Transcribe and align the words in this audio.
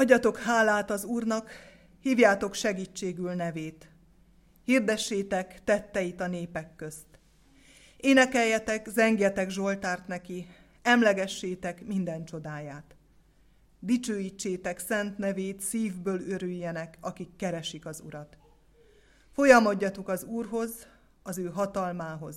Adjatok 0.00 0.38
hálát 0.38 0.90
az 0.90 1.04
Úrnak, 1.04 1.50
hívjátok 2.00 2.54
segítségül 2.54 3.32
nevét. 3.32 3.88
Hirdessétek 4.64 5.64
tetteit 5.64 6.20
a 6.20 6.26
népek 6.26 6.76
közt. 6.76 7.06
Énekeljetek, 7.96 8.88
zengjetek 8.88 9.50
Zsoltárt 9.50 10.06
neki, 10.06 10.46
emlegessétek 10.82 11.86
minden 11.86 12.24
csodáját. 12.24 12.96
Dicsőítsétek 13.78 14.78
szent 14.78 15.18
nevét, 15.18 15.60
szívből 15.60 16.20
örüljenek, 16.30 16.98
akik 17.00 17.36
keresik 17.36 17.86
az 17.86 18.02
Urat. 18.06 18.38
Folyamodjatok 19.32 20.08
az 20.08 20.24
Úrhoz, 20.24 20.86
az 21.22 21.38
ő 21.38 21.46
hatalmához. 21.46 22.36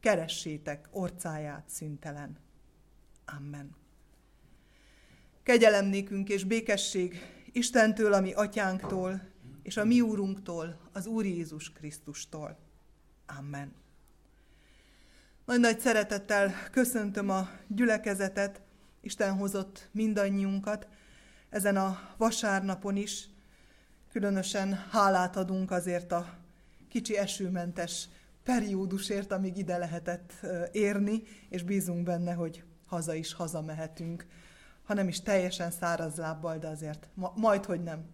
Keressétek 0.00 0.88
orcáját 0.90 1.64
szüntelen. 1.68 2.38
Amen. 3.36 3.82
Kegyelem 5.44 5.86
nékünk 5.86 6.28
és 6.28 6.44
békesség 6.44 7.20
Istentől, 7.52 8.12
ami 8.12 8.32
atyánktól, 8.32 9.20
és 9.62 9.76
a 9.76 9.84
mi 9.84 10.00
úrunktól, 10.00 10.78
az 10.92 11.06
Úr 11.06 11.24
Jézus 11.24 11.72
Krisztustól. 11.72 12.58
Amen. 13.38 13.74
Nagy-nagy 15.44 15.80
szeretettel 15.80 16.54
köszöntöm 16.70 17.30
a 17.30 17.48
gyülekezetet, 17.66 18.60
Isten 19.00 19.36
hozott 19.36 19.88
mindannyiunkat 19.92 20.86
ezen 21.50 21.76
a 21.76 22.14
vasárnapon 22.16 22.96
is. 22.96 23.28
Különösen 24.12 24.74
hálát 24.90 25.36
adunk 25.36 25.70
azért 25.70 26.12
a 26.12 26.38
kicsi 26.88 27.16
esőmentes 27.16 28.08
periódusért, 28.44 29.32
amíg 29.32 29.56
ide 29.56 29.76
lehetett 29.76 30.32
érni, 30.72 31.22
és 31.48 31.62
bízunk 31.62 32.02
benne, 32.04 32.32
hogy 32.32 32.62
haza 32.86 33.14
is 33.14 33.32
hazamehetünk, 33.32 34.26
ha 34.84 34.94
nem 34.94 35.08
is 35.08 35.20
teljesen 35.20 35.70
száraz 35.70 36.16
lábbal, 36.16 36.58
de 36.58 36.68
azért 36.68 37.08
ma, 37.14 37.32
majd, 37.36 37.64
hogy 37.64 37.82
nem. 37.82 38.04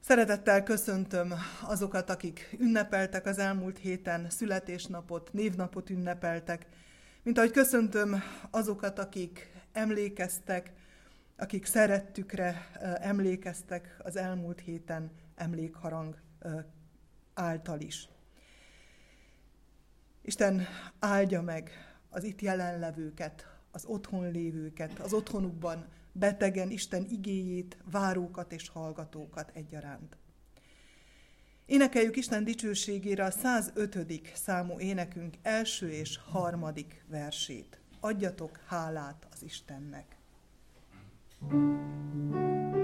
Szeretettel 0.00 0.62
köszöntöm 0.62 1.34
azokat, 1.62 2.10
akik 2.10 2.56
ünnepeltek 2.58 3.26
az 3.26 3.38
elmúlt 3.38 3.78
héten, 3.78 4.30
születésnapot, 4.30 5.32
névnapot 5.32 5.90
ünnepeltek, 5.90 6.66
mint 7.22 7.38
ahogy 7.38 7.50
köszöntöm 7.50 8.22
azokat, 8.50 8.98
akik 8.98 9.50
emlékeztek, 9.72 10.72
akik 11.36 11.66
szerettükre 11.66 12.70
emlékeztek 13.00 13.96
az 13.98 14.16
elmúlt 14.16 14.60
héten 14.60 15.10
emlékharang 15.34 16.16
által 17.34 17.80
is. 17.80 18.08
Isten 20.22 20.66
áldja 20.98 21.42
meg 21.42 21.70
az 22.10 22.24
itt 22.24 22.40
jelenlevőket, 22.40 23.57
az 23.78 23.84
otthon 23.86 24.30
lévőket, 24.30 24.98
az 24.98 25.12
otthonukban 25.12 25.86
betegen 26.12 26.70
Isten 26.70 27.06
igéjét, 27.10 27.76
várókat 27.90 28.52
és 28.52 28.68
hallgatókat 28.68 29.50
egyaránt. 29.54 30.16
Énekeljük 31.66 32.16
Isten 32.16 32.44
dicsőségére 32.44 33.24
a 33.24 33.30
105. 33.30 33.96
számú 34.34 34.78
énekünk 34.78 35.34
első 35.42 35.90
és 35.90 36.18
harmadik 36.30 37.04
versét. 37.08 37.80
Adjatok 38.00 38.60
hálát 38.66 39.26
az 39.32 39.42
Istennek. 39.42 40.16
thank 41.40 42.72
you 42.72 42.77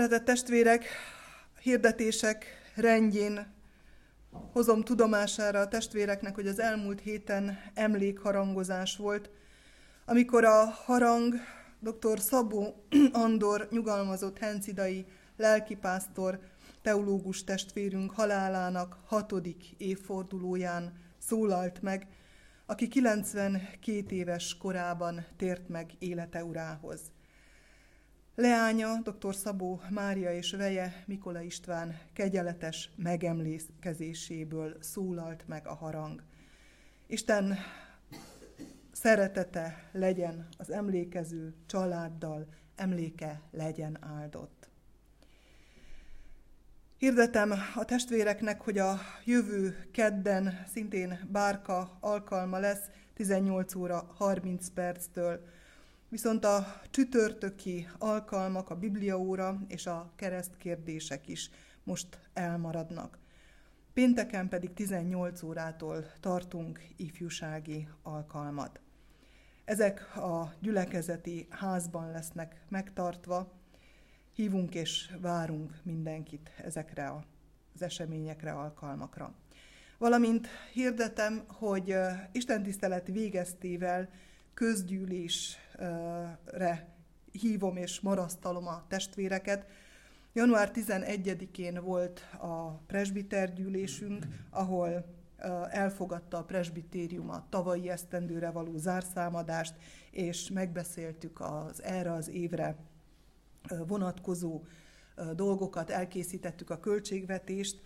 Szeretett 0.00 0.24
testvérek, 0.24 0.84
hirdetések 1.62 2.46
rendjén 2.74 3.52
hozom 4.52 4.82
tudomására 4.82 5.60
a 5.60 5.68
testvéreknek, 5.68 6.34
hogy 6.34 6.46
az 6.46 6.58
elmúlt 6.58 7.00
héten 7.00 7.58
emlékharangozás 7.74 8.96
volt, 8.96 9.30
amikor 10.04 10.44
a 10.44 10.64
harang 10.64 11.34
dr. 11.80 12.20
Szabó 12.20 12.84
Andor 13.12 13.68
nyugalmazott 13.70 14.38
hencidai 14.38 15.06
lelkipásztor, 15.36 16.40
teológus 16.82 17.44
testvérünk 17.44 18.10
halálának 18.10 18.96
hatodik 19.06 19.64
évfordulóján 19.76 20.92
szólalt 21.18 21.82
meg, 21.82 22.06
aki 22.66 22.88
92 22.88 24.04
éves 24.08 24.56
korában 24.56 25.24
tért 25.36 25.68
meg 25.68 25.90
élete 25.98 26.44
urához. 26.44 27.00
Leánya, 28.34 29.00
dr. 29.02 29.34
Szabó 29.34 29.80
Mária 29.90 30.32
és 30.32 30.52
veje 30.52 31.04
Mikola 31.06 31.40
István 31.40 31.98
kegyeletes 32.12 32.90
megemlékezéséből 32.96 34.76
szólalt 34.80 35.48
meg 35.48 35.66
a 35.66 35.74
harang. 35.74 36.22
Isten 37.06 37.58
szeretete 38.92 39.88
legyen 39.92 40.48
az 40.58 40.70
emlékező 40.70 41.54
családdal, 41.66 42.46
emléke 42.76 43.40
legyen 43.50 43.98
áldott. 44.00 44.68
Hirdetem 46.98 47.52
a 47.74 47.84
testvéreknek, 47.84 48.60
hogy 48.60 48.78
a 48.78 48.98
jövő 49.24 49.88
kedden 49.92 50.64
szintén 50.72 51.28
bárka 51.32 51.96
alkalma 52.00 52.58
lesz 52.58 52.90
18 53.14 53.74
óra 53.74 54.12
30 54.16 54.68
perctől, 54.68 55.40
Viszont 56.10 56.44
a 56.44 56.80
csütörtöki 56.90 57.88
alkalmak, 57.98 58.70
a 58.70 58.76
bibliaóra 58.76 59.60
és 59.68 59.86
a 59.86 60.12
keresztkérdések 60.16 61.28
is 61.28 61.50
most 61.84 62.18
elmaradnak. 62.32 63.18
Pénteken 63.92 64.48
pedig 64.48 64.72
18 64.72 65.42
órától 65.42 66.04
tartunk 66.20 66.80
ifjúsági 66.96 67.88
alkalmat. 68.02 68.80
Ezek 69.64 70.16
a 70.16 70.54
gyülekezeti 70.60 71.46
házban 71.50 72.10
lesznek 72.10 72.64
megtartva. 72.68 73.52
Hívunk 74.34 74.74
és 74.74 75.10
várunk 75.20 75.74
mindenkit 75.82 76.50
ezekre 76.64 77.12
az 77.74 77.82
eseményekre, 77.82 78.52
alkalmakra. 78.52 79.34
Valamint 79.98 80.48
hirdetem, 80.72 81.44
hogy 81.46 81.94
Isten 82.32 82.62
tisztelet 82.62 83.06
végeztével 83.06 84.08
közgyűlésre 85.80 86.88
hívom 87.32 87.76
és 87.76 88.00
marasztalom 88.00 88.66
a 88.66 88.84
testvéreket. 88.88 89.66
Január 90.32 90.70
11-én 90.74 91.80
volt 91.82 92.20
a 92.40 92.70
presbitergyűlésünk, 92.70 94.26
ahol 94.50 95.04
elfogadta 95.70 96.38
a 96.38 96.44
presbitérium 96.44 97.30
a 97.30 97.46
tavalyi 97.48 97.88
esztendőre 97.88 98.50
való 98.50 98.76
zárszámadást, 98.76 99.74
és 100.10 100.50
megbeszéltük 100.50 101.40
az 101.40 101.82
erre 101.82 102.12
az 102.12 102.28
évre 102.28 102.76
vonatkozó 103.86 104.62
dolgokat, 105.34 105.90
elkészítettük 105.90 106.70
a 106.70 106.80
költségvetést, 106.80 107.82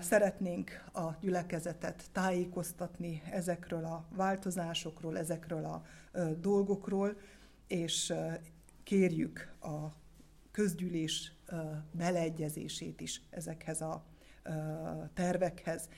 szeretnénk 0.00 0.84
a 0.92 1.10
gyülekezetet 1.20 2.04
tájékoztatni 2.12 3.22
ezekről 3.30 3.84
a 3.84 4.06
változásokról, 4.10 5.18
ezekről 5.18 5.64
a 5.64 5.84
dolgokról, 6.40 7.16
és 7.66 8.12
kérjük 8.82 9.54
a 9.60 9.86
közgyűlés 10.50 11.32
beleegyezését 11.92 13.00
is 13.00 13.22
ezekhez 13.30 13.80
a 13.80 14.04
tervekhez. 15.14 15.88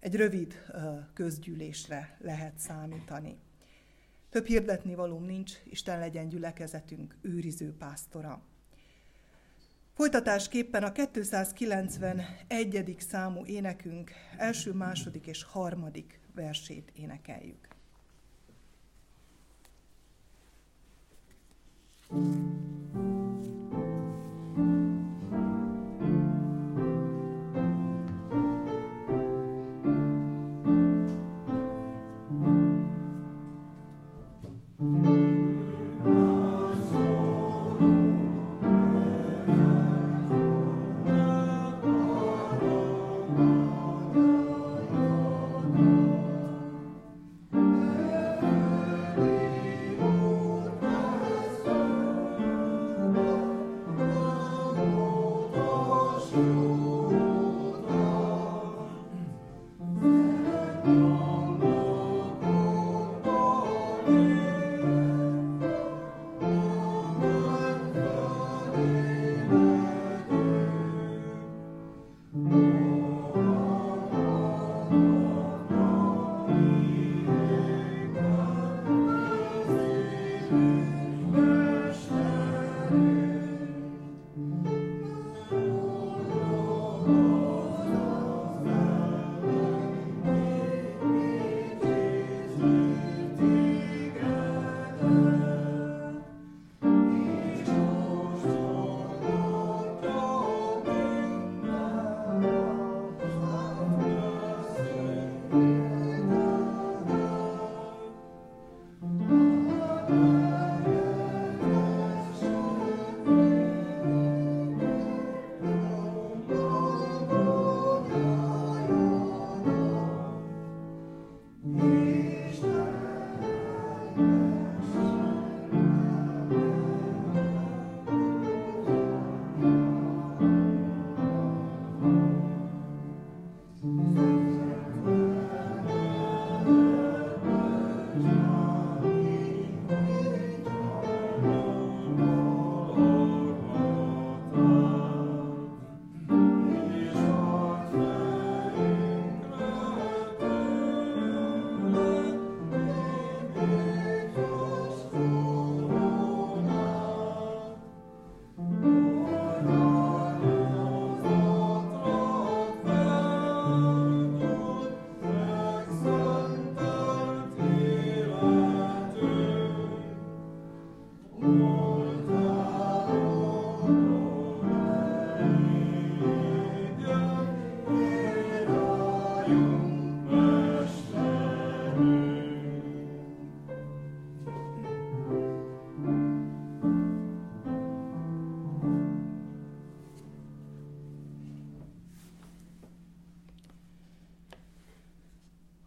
Egy 0.00 0.16
rövid 0.16 0.54
közgyűlésre 1.14 2.16
lehet 2.20 2.58
számítani. 2.58 3.38
Több 4.30 4.46
hirdetni 4.46 4.94
valóm 4.94 5.24
nincs, 5.24 5.52
Isten 5.64 5.98
legyen 5.98 6.28
gyülekezetünk 6.28 7.16
őriző 7.20 7.74
pásztora. 7.76 8.42
Folytatásképpen 9.94 10.82
a 10.82 10.92
291. 10.92 12.96
számú 12.98 13.44
énekünk 13.44 14.10
első, 14.36 14.72
második 14.72 15.26
és 15.26 15.42
harmadik 15.42 16.20
versét 16.34 16.92
énekeljük. 16.94 17.70
thank 22.08 23.11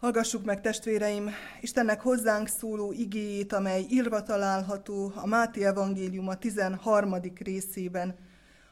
Hallgassuk 0.06 0.46
meg, 0.46 0.62
testvéreim, 0.62 1.30
Istennek 1.62 2.02
hozzánk 2.02 2.48
szóló 2.48 2.92
igéjét, 2.92 3.54
amely 3.54 3.86
írva 3.90 4.24
található 4.24 5.12
a 5.16 5.26
Máté 5.26 5.64
Evangélium 5.66 6.28
a 6.28 6.38
13. 6.38 7.16
részében, 7.40 8.16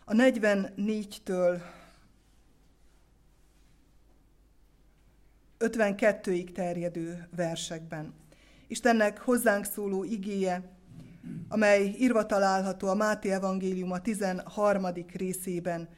a 0.06 0.13
44-től 0.13 1.62
52-ig 5.60 6.52
terjedő 6.52 7.28
versekben. 7.36 8.13
Istennek 8.68 9.20
hozzánk 9.20 9.66
szóló 9.66 10.04
igéje, 10.04 10.72
amely 11.48 11.96
írva 12.00 12.25
található 12.25 12.88
a 12.88 12.96
Máté 12.96 13.32
Evangélium 13.32 13.92
a 13.92 14.02
13. 14.02 14.88
részében. 15.13 15.90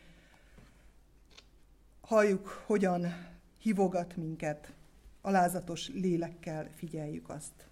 Halljuk, 2.02 2.64
hogyan 2.66 3.28
hívogat 3.58 4.16
minket 4.16 4.74
alázatos 5.26 5.90
lélekkel 5.90 6.70
figyeljük 6.76 7.30
azt. 7.30 7.68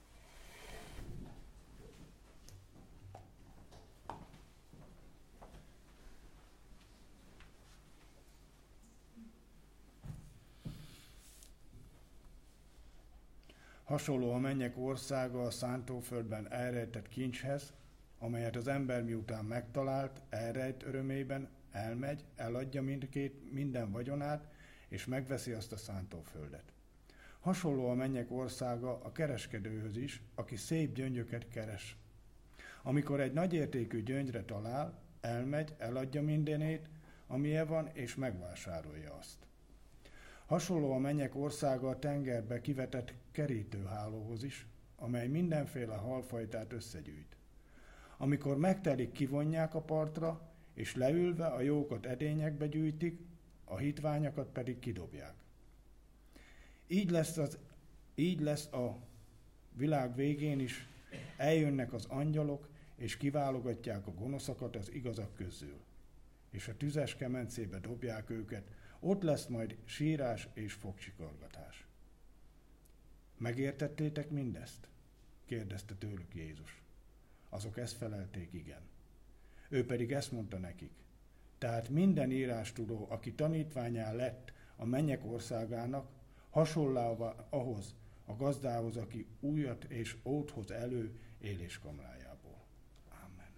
Hasonló 13.83 14.33
a 14.33 14.37
mennyek 14.37 14.77
országa 14.77 15.43
a 15.43 15.51
szántóföldben 15.51 16.51
elrejtett 16.51 17.09
kincshez, 17.09 17.73
amelyet 18.19 18.55
az 18.55 18.67
ember 18.67 19.03
miután 19.03 19.45
megtalált, 19.45 20.21
elrejt 20.29 20.83
örömében, 20.83 21.49
elmegy, 21.71 22.23
eladja 22.35 22.81
mindkét, 22.81 23.51
minden 23.51 23.91
vagyonát, 23.91 24.47
és 24.87 25.05
megveszi 25.05 25.51
azt 25.51 25.71
a 25.71 25.77
szántóföldet. 25.77 26.73
Hasonló 27.43 27.89
a 27.89 27.93
mennyek 27.93 28.31
országa 28.31 28.99
a 29.03 29.11
kereskedőhöz 29.11 29.97
is, 29.97 30.21
aki 30.35 30.55
szép 30.55 30.93
gyöngyöket 30.93 31.47
keres. 31.47 31.97
Amikor 32.83 33.19
egy 33.19 33.33
nagyértékű 33.33 34.03
gyöngyre 34.03 34.43
talál, 34.43 35.01
elmegy, 35.21 35.73
eladja 35.77 36.21
mindenét, 36.21 36.89
amilyen 37.27 37.67
van, 37.67 37.89
és 37.93 38.15
megvásárolja 38.15 39.13
azt. 39.13 39.37
Hasonló 40.45 40.91
a 40.91 40.97
mennyek 40.97 41.35
országa 41.35 41.89
a 41.89 41.99
tengerbe 41.99 42.61
kivetett 42.61 43.13
kerítőhálóhoz 43.31 44.43
is, 44.43 44.67
amely 44.95 45.27
mindenféle 45.27 45.95
halfajtát 45.95 46.73
összegyűjt. 46.73 47.35
Amikor 48.17 48.57
megtelik, 48.57 49.11
kivonják 49.11 49.75
a 49.75 49.81
partra, 49.81 50.41
és 50.73 50.95
leülve 50.95 51.45
a 51.45 51.61
jókat 51.61 52.05
edényekbe 52.05 52.67
gyűjtik, 52.67 53.19
a 53.63 53.77
hitványakat 53.77 54.47
pedig 54.47 54.79
kidobják. 54.79 55.42
Így 56.93 57.09
lesz, 57.09 57.37
az, 57.37 57.57
így 58.15 58.39
lesz 58.39 58.65
a 58.65 58.97
világ 59.71 60.15
végén 60.15 60.59
is, 60.59 60.87
eljönnek 61.37 61.93
az 61.93 62.05
angyalok, 62.05 62.69
és 62.95 63.17
kiválogatják 63.17 64.07
a 64.07 64.13
gonoszakat 64.13 64.75
az 64.75 64.91
igazak 64.91 65.35
közül, 65.35 65.79
és 66.49 66.67
a 66.67 66.77
tüzes 66.77 67.15
kemencébe 67.15 67.79
dobják 67.79 68.29
őket, 68.29 68.67
ott 68.99 69.21
lesz 69.21 69.45
majd 69.45 69.77
sírás 69.85 70.47
és 70.53 70.73
fogcsikorgatás. 70.73 71.87
Megértettétek 73.37 74.29
mindezt? 74.29 74.87
kérdezte 75.45 75.93
tőlük 75.95 76.35
Jézus. 76.35 76.81
Azok 77.49 77.77
ezt 77.77 77.97
felelték, 77.97 78.53
igen. 78.53 78.81
Ő 79.69 79.85
pedig 79.85 80.11
ezt 80.11 80.31
mondta 80.31 80.57
nekik. 80.57 80.91
Tehát 81.57 81.89
minden 81.89 82.31
írástudó, 82.31 83.07
aki 83.09 83.33
tanítványá 83.33 84.11
lett 84.11 84.53
a 84.75 84.85
mennyek 84.85 85.25
országának, 85.25 86.21
hasonlóan 86.53 87.35
ahhoz 87.49 87.95
a 88.25 88.35
gazdához, 88.35 88.97
aki 88.97 89.27
újat 89.39 89.83
és 89.83 90.15
óthoz 90.23 90.71
elő 90.71 91.19
éléskamrájából. 91.41 92.65
Amen. 93.09 93.51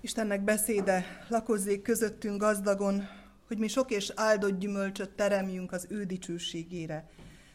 Istennek 0.00 0.44
beszéde 0.44 1.04
lakozzék 1.28 1.82
közöttünk 1.82 2.40
gazdagon, 2.40 3.02
hogy 3.46 3.58
mi 3.58 3.68
sok 3.68 3.90
és 3.90 4.12
áldott 4.14 4.58
gyümölcsöt 4.58 5.10
teremjünk 5.10 5.72
az 5.72 5.86
ő 5.90 6.04
dicsőségére. 6.04 7.10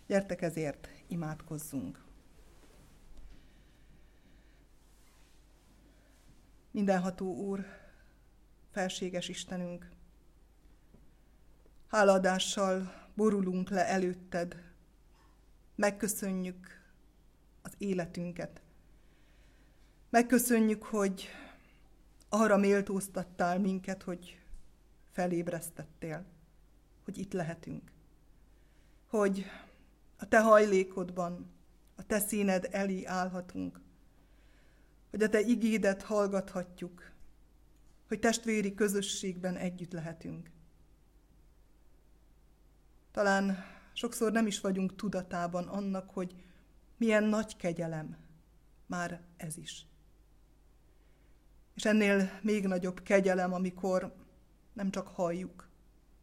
Gyertek 0.08 0.42
ezért, 0.42 0.90
imádkozzunk. 1.08 2.11
Mindenható 6.72 7.36
Úr, 7.36 7.66
felséges 8.72 9.30
Istenünk, 9.30 9.90
háladással 11.88 12.94
borulunk 13.16 13.70
le 13.70 13.88
előtted, 13.88 14.56
megköszönjük 15.76 16.68
az 17.62 17.72
életünket. 17.78 18.62
Megköszönjük, 20.10 20.84
hogy 20.84 21.28
arra 22.30 22.58
méltóztattál 22.58 23.60
minket, 23.60 24.04
hogy 24.04 24.40
felébresztettél, 25.12 26.26
hogy 27.04 27.18
itt 27.18 27.34
lehetünk. 27.34 27.92
Hogy 29.08 29.46
a 30.18 30.28
te 30.28 30.42
hajlékodban, 30.42 31.52
a 31.96 32.04
te 32.04 32.20
színed 32.20 32.68
elé 32.72 33.06
állhatunk, 33.06 33.80
hogy 35.12 35.24
a 35.24 35.30
te 35.30 35.40
igédet 35.40 36.02
hallgathatjuk, 36.02 37.12
hogy 38.08 38.20
testvéri 38.20 38.74
közösségben 38.74 39.56
együtt 39.56 39.92
lehetünk. 39.92 40.50
Talán 43.12 43.58
sokszor 43.94 44.32
nem 44.32 44.48
is 44.48 44.62
vagyunk 44.62 44.96
tudatában 44.96 45.68
annak, 45.68 46.10
hogy 46.10 46.36
milyen 46.98 47.24
nagy 47.24 47.56
kegyelem 47.56 48.18
már 48.86 49.22
ez 49.38 49.58
is. 49.58 49.86
És 51.76 51.86
ennél 51.86 52.40
még 52.42 52.68
nagyobb 52.68 53.04
kegyelem, 53.04 53.54
amikor 53.54 54.16
nem 54.74 54.92
csak 54.92 55.08
halljuk, 55.08 55.70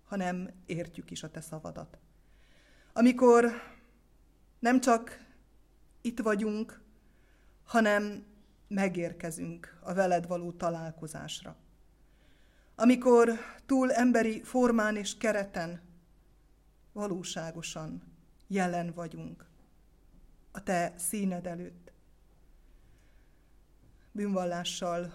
hanem 0.04 0.50
értjük 0.66 1.10
is 1.10 1.22
a 1.22 1.30
te 1.30 1.40
szavadat. 1.40 1.98
Amikor 2.92 3.50
nem 4.58 4.80
csak 4.80 5.26
itt 6.00 6.20
vagyunk, 6.20 6.80
hanem 7.64 8.24
megérkezünk 8.68 9.78
a 9.82 9.94
veled 9.94 10.26
való 10.26 10.52
találkozásra. 10.52 11.56
Amikor 12.74 13.32
túl 13.66 13.92
emberi 13.92 14.42
formán 14.42 14.96
és 14.96 15.16
kereten 15.16 15.80
valóságosan 16.92 18.02
jelen 18.46 18.92
vagyunk 18.92 19.46
a 20.52 20.62
te 20.62 20.94
színed 20.96 21.46
előtt. 21.46 21.92
Bűnvallással 24.12 25.12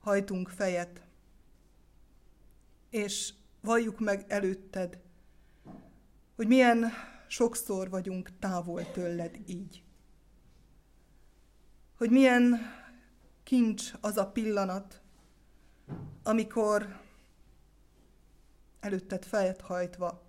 hajtunk 0.00 0.48
fejet, 0.48 1.02
és 2.90 3.34
valljuk 3.60 4.00
meg 4.00 4.24
előtted, 4.28 5.00
hogy 6.36 6.46
milyen 6.46 6.92
sokszor 7.28 7.90
vagyunk 7.90 8.38
távol 8.38 8.90
tőled 8.90 9.38
így. 9.46 9.82
Hogy 12.02 12.10
milyen 12.10 12.60
kincs 13.42 13.92
az 14.00 14.16
a 14.16 14.30
pillanat, 14.30 15.00
amikor 16.22 17.00
előtted 18.80 19.24
fejet 19.24 19.60
hajtva 19.60 20.22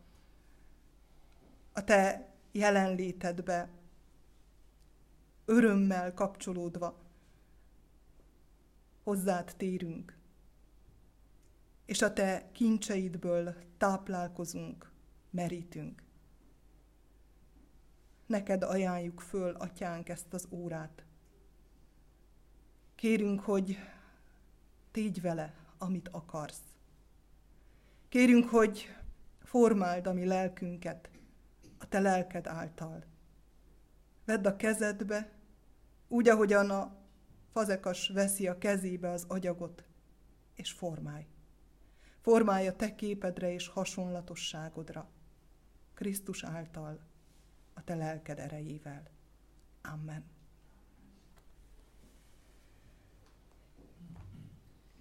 a 1.72 1.84
te 1.84 2.34
jelenlétedbe 2.52 3.70
örömmel 5.46 6.14
kapcsolódva 6.14 7.00
hozzád 9.04 9.54
térünk, 9.58 10.18
és 11.86 12.02
a 12.02 12.14
te 12.14 12.50
kincseidből 12.52 13.56
táplálkozunk, 13.78 14.92
merítünk. 15.30 16.04
Neked 18.26 18.64
ajánljuk 18.64 19.22
föl, 19.22 19.56
atyánk, 19.56 20.10
ezt 20.10 20.34
az 20.34 20.48
órát. 20.50 21.03
Kérünk, 23.04 23.42
hogy 23.42 23.80
tégy 24.92 25.22
vele, 25.22 25.54
amit 25.78 26.08
akarsz. 26.08 26.62
Kérünk, 28.10 28.50
hogy 28.50 28.96
formáld 29.40 30.08
a 30.08 30.14
mi 30.14 30.26
lelkünket 30.26 31.10
a 31.78 31.88
te 31.88 32.00
lelked 32.00 32.48
által. 32.48 33.04
Vedd 34.26 34.48
a 34.48 34.56
kezedbe, 34.56 35.32
úgy, 36.08 36.30
ahogyan 36.30 36.70
a 36.70 36.96
fazekas 37.52 38.10
veszi 38.10 38.48
a 38.48 38.58
kezébe 38.58 39.10
az 39.10 39.26
agyagot, 39.28 39.84
és 40.56 40.72
formálj. 40.72 41.28
Formálj 42.22 42.68
a 42.68 42.76
te 42.76 42.96
képedre 42.96 43.54
és 43.54 43.68
hasonlatosságodra, 43.68 45.10
Krisztus 45.94 46.44
által, 46.44 47.00
a 47.74 47.84
te 47.84 47.96
lelked 47.96 48.40
erejével. 48.40 49.04
Amen. 49.82 50.34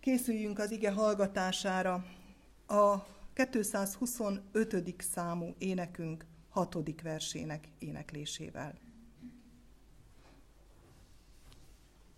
Készüljünk 0.03 0.59
az 0.59 0.71
ige 0.71 0.91
hallgatására. 0.91 2.05
A 2.67 3.07
225. 3.53 5.03
számú 5.03 5.55
énekünk 5.59 6.25
hatodik 6.49 7.03
versének 7.03 7.69
éneklésével. 7.79 8.75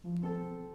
thank 0.02 0.24
you 0.24 0.73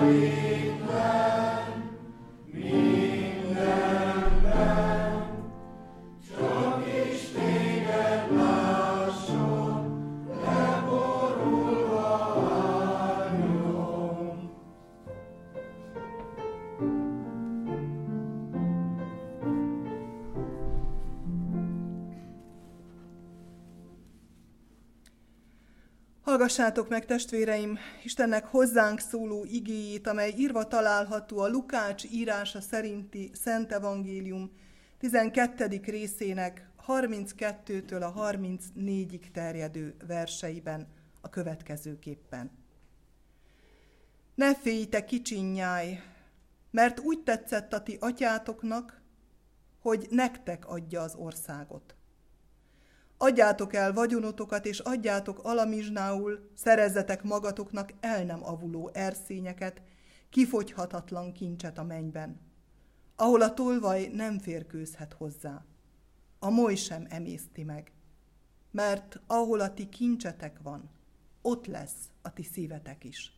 we 0.00 0.47
Hallgassátok 26.48 26.88
meg, 26.88 27.04
testvéreim, 27.04 27.78
Istennek 28.02 28.44
hozzánk 28.44 28.98
szóló 28.98 29.44
igéjét, 29.44 30.06
amely 30.06 30.34
írva 30.36 30.66
található 30.66 31.38
a 31.38 31.48
Lukács 31.48 32.04
írása 32.04 32.60
szerinti 32.60 33.30
Szent 33.34 33.72
Evangélium 33.72 34.50
12. 34.98 35.80
részének 35.84 36.68
32-től 36.86 38.14
a 38.14 38.32
34-ig 38.32 39.30
terjedő 39.32 39.96
verseiben 40.06 40.86
a 41.20 41.28
következőképpen. 41.28 42.50
Ne 44.34 44.54
félj, 44.54 44.84
te 44.84 45.04
kicsinyáj, 45.04 46.00
mert 46.70 47.00
úgy 47.00 47.22
tetszett 47.22 47.72
a 47.72 47.82
ti 47.82 47.96
atyátoknak, 48.00 49.00
hogy 49.80 50.06
nektek 50.10 50.68
adja 50.68 51.00
az 51.00 51.14
országot. 51.14 51.97
Adjátok 53.20 53.74
el 53.74 53.92
vagyonotokat, 53.92 54.66
és 54.66 54.78
adjátok 54.78 55.38
alamizsnául, 55.44 56.50
szerezzetek 56.54 57.22
magatoknak 57.22 57.92
el 58.00 58.24
nem 58.24 58.44
avuló 58.44 58.90
erszényeket, 58.92 59.82
kifogyhatatlan 60.30 61.32
kincset 61.32 61.78
a 61.78 61.82
mennyben, 61.82 62.40
ahol 63.16 63.42
a 63.42 63.54
tolvaj 63.54 64.06
nem 64.06 64.38
férkőzhet 64.38 65.12
hozzá, 65.12 65.64
a 66.38 66.50
moly 66.50 66.74
sem 66.74 67.06
emészti 67.08 67.62
meg, 67.62 67.92
mert 68.70 69.20
ahol 69.26 69.60
a 69.60 69.74
ti 69.74 69.88
kincsetek 69.88 70.58
van, 70.62 70.90
ott 71.42 71.66
lesz 71.66 72.10
a 72.22 72.32
ti 72.32 72.42
szívetek 72.42 73.04
is. 73.04 73.32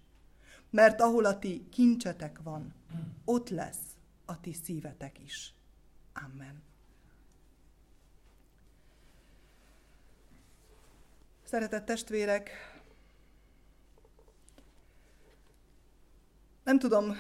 Mert 0.70 1.00
ahol 1.00 1.24
a 1.24 1.38
ti 1.38 1.68
kincsetek 1.70 2.40
van, 2.42 2.74
ott 3.24 3.48
lesz 3.48 3.96
a 4.24 4.40
ti 4.40 4.52
szívetek 4.52 5.18
is. 5.18 5.54
Amen. 6.12 6.69
Szeretett 11.50 11.84
testvérek, 11.84 12.50
nem 16.64 16.78
tudom, 16.78 17.16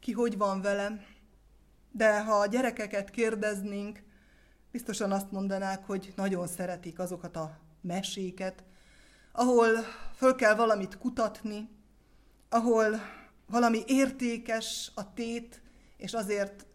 ki 0.00 0.12
hogy 0.12 0.36
van 0.36 0.60
velem, 0.60 1.04
de 1.90 2.22
ha 2.22 2.34
a 2.34 2.46
gyerekeket 2.46 3.10
kérdeznénk, 3.10 4.02
biztosan 4.70 5.12
azt 5.12 5.30
mondanák, 5.30 5.84
hogy 5.84 6.12
nagyon 6.16 6.46
szeretik 6.46 6.98
azokat 6.98 7.36
a 7.36 7.58
meséket, 7.80 8.64
ahol 9.32 9.68
föl 10.16 10.34
kell 10.34 10.54
valamit 10.54 10.98
kutatni, 10.98 11.68
ahol 12.48 13.00
valami 13.46 13.82
értékes 13.86 14.92
a 14.94 15.12
tét, 15.12 15.62
és 15.96 16.12
azért 16.12 16.66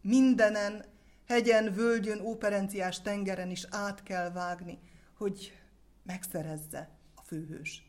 mindenen, 0.00 0.84
hegyen, 1.26 1.74
völgyön, 1.74 2.20
óperenciás 2.20 3.02
tengeren 3.02 3.50
is 3.50 3.66
át 3.70 4.02
kell 4.02 4.30
vágni, 4.30 4.78
hogy 5.16 5.57
megszerezze 6.08 6.88
a 7.14 7.22
főhős. 7.22 7.86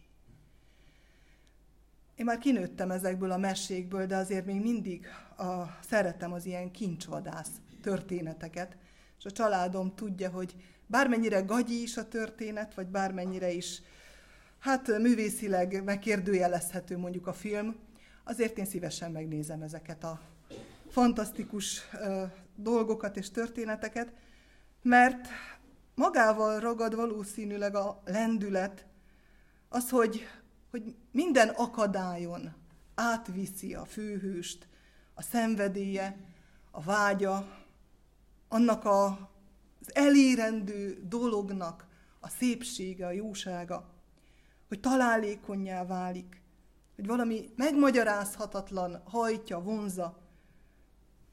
Én 2.16 2.26
már 2.26 2.38
kinőttem 2.38 2.92
ezekből 2.92 3.32
a 3.32 3.38
mesékből, 3.38 4.06
de 4.06 4.16
azért 4.16 4.46
még 4.46 4.62
mindig 4.62 5.08
a, 5.38 5.64
szeretem 5.88 6.34
az 6.34 6.46
ilyen 6.46 6.72
kincsvadász 6.72 7.52
történeteket, 7.82 8.78
és 9.18 9.26
a 9.26 9.32
családom 9.32 9.96
tudja, 9.96 10.30
hogy 10.30 10.56
bármennyire 10.88 11.42
gagyi 11.42 11.82
is 11.82 11.98
a 11.98 12.08
történet, 12.08 12.74
vagy 12.74 12.88
bármennyire 12.88 13.52
is 13.52 13.82
hát 14.60 14.88
művészileg 14.88 15.84
megkérdőjelezhető 15.84 16.98
mondjuk 16.98 17.28
a 17.28 17.34
film, 17.34 17.76
azért 18.24 18.58
én 18.58 18.66
szívesen 18.66 19.12
megnézem 19.12 19.62
ezeket 19.62 20.04
a 20.04 20.22
fantasztikus 20.90 21.82
uh, 21.94 22.30
dolgokat 22.56 23.18
és 23.18 23.32
történeteket, 23.32 24.14
mert 24.82 25.28
magával 26.00 26.60
ragad 26.60 26.96
valószínűleg 26.96 27.76
a 27.76 28.02
lendület, 28.06 28.86
az, 29.70 29.90
hogy, 29.90 30.28
hogy 30.72 30.96
minden 31.12 31.50
akadályon 31.50 32.54
átviszi 32.96 33.74
a 33.74 33.86
főhőst, 33.86 34.68
a 35.14 35.22
szenvedélye, 35.22 36.18
a 36.72 36.82
vágya, 36.82 37.48
annak 38.48 38.86
a, 38.86 39.06
az 39.82 39.96
elérendő 39.96 41.04
dolognak 41.08 41.88
a 42.20 42.30
szépsége, 42.30 43.06
a 43.06 43.12
jósága, 43.12 43.90
hogy 44.68 44.80
találékonyá 44.80 45.86
válik, 45.86 46.42
hogy 46.96 47.06
valami 47.06 47.54
megmagyarázhatatlan 47.56 49.02
hajtja, 49.06 49.60
vonza, 49.60 50.18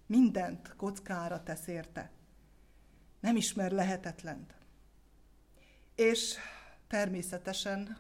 mindent 0.07 0.75
kockára 0.77 1.43
tesz 1.43 1.67
érte. 1.67 2.11
Nem 3.21 3.37
ismer 3.37 3.71
lehetetlent. 3.71 4.56
És 5.97 6.35
természetesen 6.89 7.99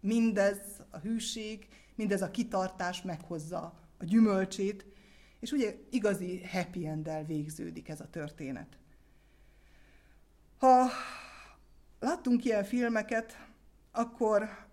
mindez 0.00 0.58
a 0.90 0.98
hűség, 0.98 1.68
mindez 1.94 2.22
a 2.22 2.30
kitartás 2.30 3.02
meghozza 3.02 3.74
a 3.98 4.04
gyümölcsét, 4.04 4.86
és 5.40 5.52
ugye 5.52 5.74
igazi 5.90 6.44
happy 6.44 6.86
end 6.86 7.26
végződik 7.26 7.88
ez 7.88 8.00
a 8.00 8.10
történet. 8.10 8.78
Ha 10.58 10.88
láttunk 12.00 12.44
ilyen 12.44 12.64
filmeket, 12.64 13.38
akkor 13.92 14.66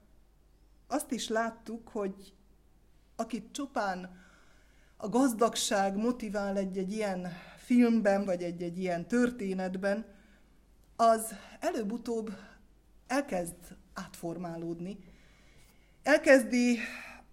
azt 0.87 1.11
is 1.11 1.27
láttuk, 1.27 1.87
hogy 1.87 2.33
akit 3.15 3.51
csupán 3.51 4.19
a 4.97 5.09
gazdagság 5.09 5.95
motivál 5.95 6.57
egy-egy 6.57 6.91
ilyen 6.91 7.27
filmben, 7.57 8.25
vagy 8.25 8.43
egy-egy 8.43 8.77
ilyen 8.77 9.07
történetben, 9.07 10.05
az 10.95 11.35
előbb-utóbb 11.59 12.31
elkezd 13.11 13.55
átformálódni. 13.93 14.97
Elkezdi 16.03 16.79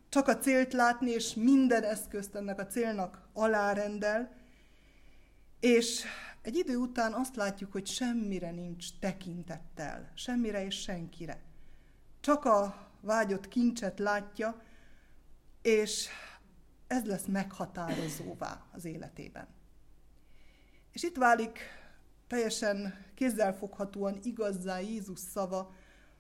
csak 0.09 0.29
a 0.29 0.39
célt 0.39 0.73
látni, 0.73 1.11
és 1.11 1.35
minden 1.35 1.85
eszközt 1.85 2.35
ennek 2.35 2.59
a 2.59 2.67
célnak 2.67 3.29
alárendel, 3.33 4.37
és 5.61 6.05
egy 6.43 6.57
idő 6.57 6.77
után 6.77 7.13
azt 7.13 7.37
látjuk, 7.37 7.73
hogy 7.73 7.87
semmire 7.87 8.51
nincs 8.51 8.99
tekintettel, 9.01 10.13
semmire 10.15 10.65
és 10.65 10.81
senkire. 10.81 11.41
Csak 12.21 12.45
a 12.45 12.89
vágyott 13.01 13.49
kincset 13.49 13.99
látja, 13.99 14.63
és 15.63 16.09
ez 16.87 17.05
lesz 17.05 17.27
meghatározóvá 17.27 18.67
az 18.73 18.85
életében. 18.85 19.47
És 20.93 21.03
itt 21.03 21.17
válik 21.17 21.78
teljesen 22.29 22.95
kézzelfoghatóan 23.15 24.19
igazzá 24.23 24.79
Jézus 24.79 25.19
szava, 25.19 25.75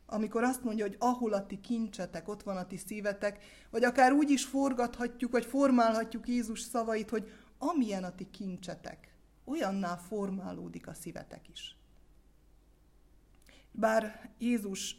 amikor 0.07 0.43
azt 0.43 0.65
mondja, 0.65 0.85
hogy 0.85 0.97
ahol 0.99 1.33
a 1.33 1.47
ti 1.47 1.61
kincsetek, 1.61 2.29
ott 2.29 2.43
van 2.43 2.57
a 2.57 2.67
ti 2.67 2.77
szívetek, 2.77 3.45
vagy 3.71 3.85
akár 3.85 4.13
úgy 4.13 4.31
is 4.31 4.45
forgathatjuk, 4.45 5.33
vagy 5.33 5.45
formálhatjuk 5.45 6.29
Jézus 6.29 6.61
szavait, 6.61 7.11
hogy 7.11 7.33
amilyen 7.59 8.05
a 8.05 8.15
ti 8.15 8.31
kincsetek, 8.31 9.15
olyanná 9.45 9.97
formálódik 9.97 10.87
a 10.87 10.95
szívetek 10.95 11.49
is. 11.49 11.77
Bár 13.71 14.31
Jézus 14.39 14.97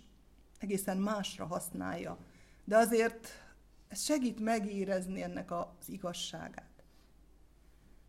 egészen 0.59 0.97
másra 0.97 1.45
használja, 1.45 2.17
de 2.63 2.77
azért 2.77 3.27
ez 3.87 4.01
segít 4.01 4.39
megérezni 4.39 5.21
ennek 5.21 5.51
az 5.51 5.65
igazságát. 5.89 6.83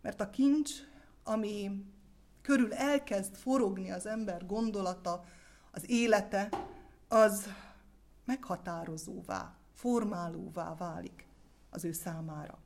Mert 0.01 0.21
a 0.21 0.31
kincs, 0.31 0.71
ami 1.23 1.85
körül 2.43 2.73
elkezd 2.73 3.37
forogni 3.37 3.91
az 3.91 4.07
ember 4.07 4.47
gondolata, 4.47 5.25
az 5.71 5.91
élete, 5.91 6.49
az 7.09 7.49
meghatározóvá, 8.25 9.57
formálóvá 9.75 10.75
válik 10.75 11.27
az 11.71 11.85
ő 11.85 11.93
számára. 11.93 12.59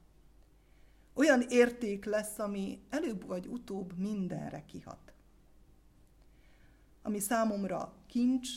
Olyan 1.15 1.41
érték 1.41 2.05
lesz, 2.05 2.39
ami 2.39 2.81
előbb 2.91 3.27
vagy 3.27 3.47
utóbb 3.47 3.99
mindenre 3.99 4.65
kihat. 4.65 5.13
Ami 7.03 7.19
számomra 7.19 7.93
kincs, 8.07 8.49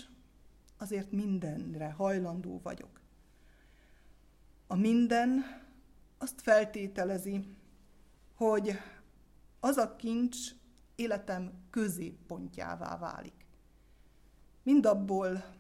azért 0.77 1.11
mindenre 1.11 1.91
hajlandó 1.91 2.59
vagyok. 2.63 2.99
A 4.67 4.75
minden 4.75 5.45
azt 6.17 6.41
feltételezi, 6.41 7.55
hogy 8.35 8.79
az 9.59 9.77
a 9.77 9.95
kincs 9.95 10.37
életem 10.97 11.51
középpontjává 11.69 12.97
válik. 12.97 13.45
Mindabból, 14.63 15.55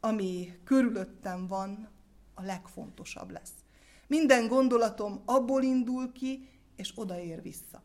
ami 0.00 0.60
körülöttem 0.64 1.46
van, 1.46 1.88
a 2.34 2.42
legfontosabb 2.42 3.30
lesz. 3.30 3.54
Minden 4.06 4.48
gondolatom 4.48 5.22
abból 5.24 5.62
indul 5.62 6.12
ki, 6.12 6.48
és 6.76 6.92
odaér 6.94 7.42
vissza. 7.42 7.82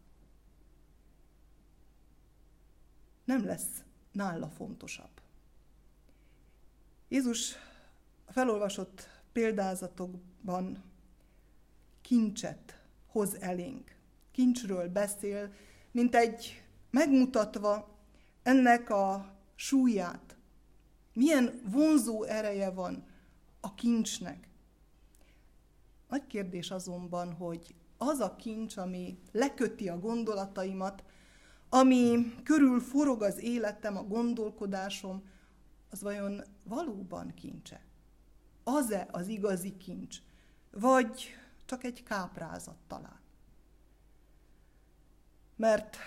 Nem 3.24 3.46
lesz 3.46 3.84
nála 4.12 4.50
fontosabb. 4.50 5.22
Jézus 7.08 7.56
felolvasott 8.28 9.08
példázatokban 9.32 10.84
kincset 12.02 12.82
hoz 13.08 13.42
elénk. 13.42 13.96
Kincsről 14.32 14.90
beszél, 14.90 15.54
mint 15.92 16.16
egy 16.16 16.61
megmutatva 16.92 17.98
ennek 18.44 18.90
a 18.90 19.36
súlyát, 19.56 20.38
milyen 21.14 21.62
vonzó 21.64 22.24
ereje 22.24 22.70
van 22.70 23.06
a 23.60 23.74
kincsnek. 23.76 24.50
Nagy 26.10 26.28
kérdés 26.28 26.72
azonban, 26.72 27.34
hogy 27.34 27.76
az 27.98 28.20
a 28.20 28.36
kincs, 28.36 28.78
ami 28.78 29.20
leköti 29.32 29.90
a 29.90 30.00
gondolataimat, 30.00 31.04
ami 31.70 32.34
körül 32.44 32.80
forog 32.80 33.22
az 33.22 33.38
életem, 33.38 33.98
a 33.98 34.04
gondolkodásom, 34.04 35.24
az 35.90 36.02
vajon 36.02 36.42
valóban 36.64 37.34
kincse? 37.34 37.86
Az-e 38.64 39.08
az 39.12 39.28
igazi 39.28 39.78
kincs? 39.78 40.18
Vagy 40.72 41.36
csak 41.66 41.84
egy 41.84 42.04
káprázat 42.04 42.78
talán? 42.88 43.20
Mert 45.56 45.98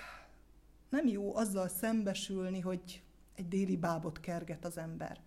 nem 0.94 1.06
jó 1.06 1.36
azzal 1.36 1.68
szembesülni, 1.68 2.60
hogy 2.60 3.02
egy 3.34 3.48
déli 3.48 3.76
bábot 3.76 4.20
kerget 4.20 4.64
az 4.64 4.78
ember. 4.78 5.20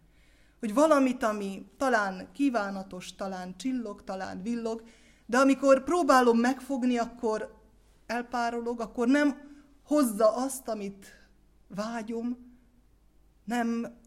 Hogy 0.60 0.74
valamit, 0.74 1.24
ami 1.24 1.72
talán 1.78 2.32
kívánatos, 2.32 3.16
talán 3.16 3.58
csillog, 3.58 4.04
talán 4.04 4.42
villog, 4.42 4.84
de 5.26 5.38
amikor 5.38 5.84
próbálom 5.84 6.38
megfogni, 6.38 6.98
akkor 6.98 7.62
elpárolog, 8.06 8.80
akkor 8.80 9.08
nem 9.08 9.42
hozza 9.84 10.36
azt, 10.36 10.68
amit 10.68 11.06
vágyom, 11.68 12.38
nem 13.44 13.98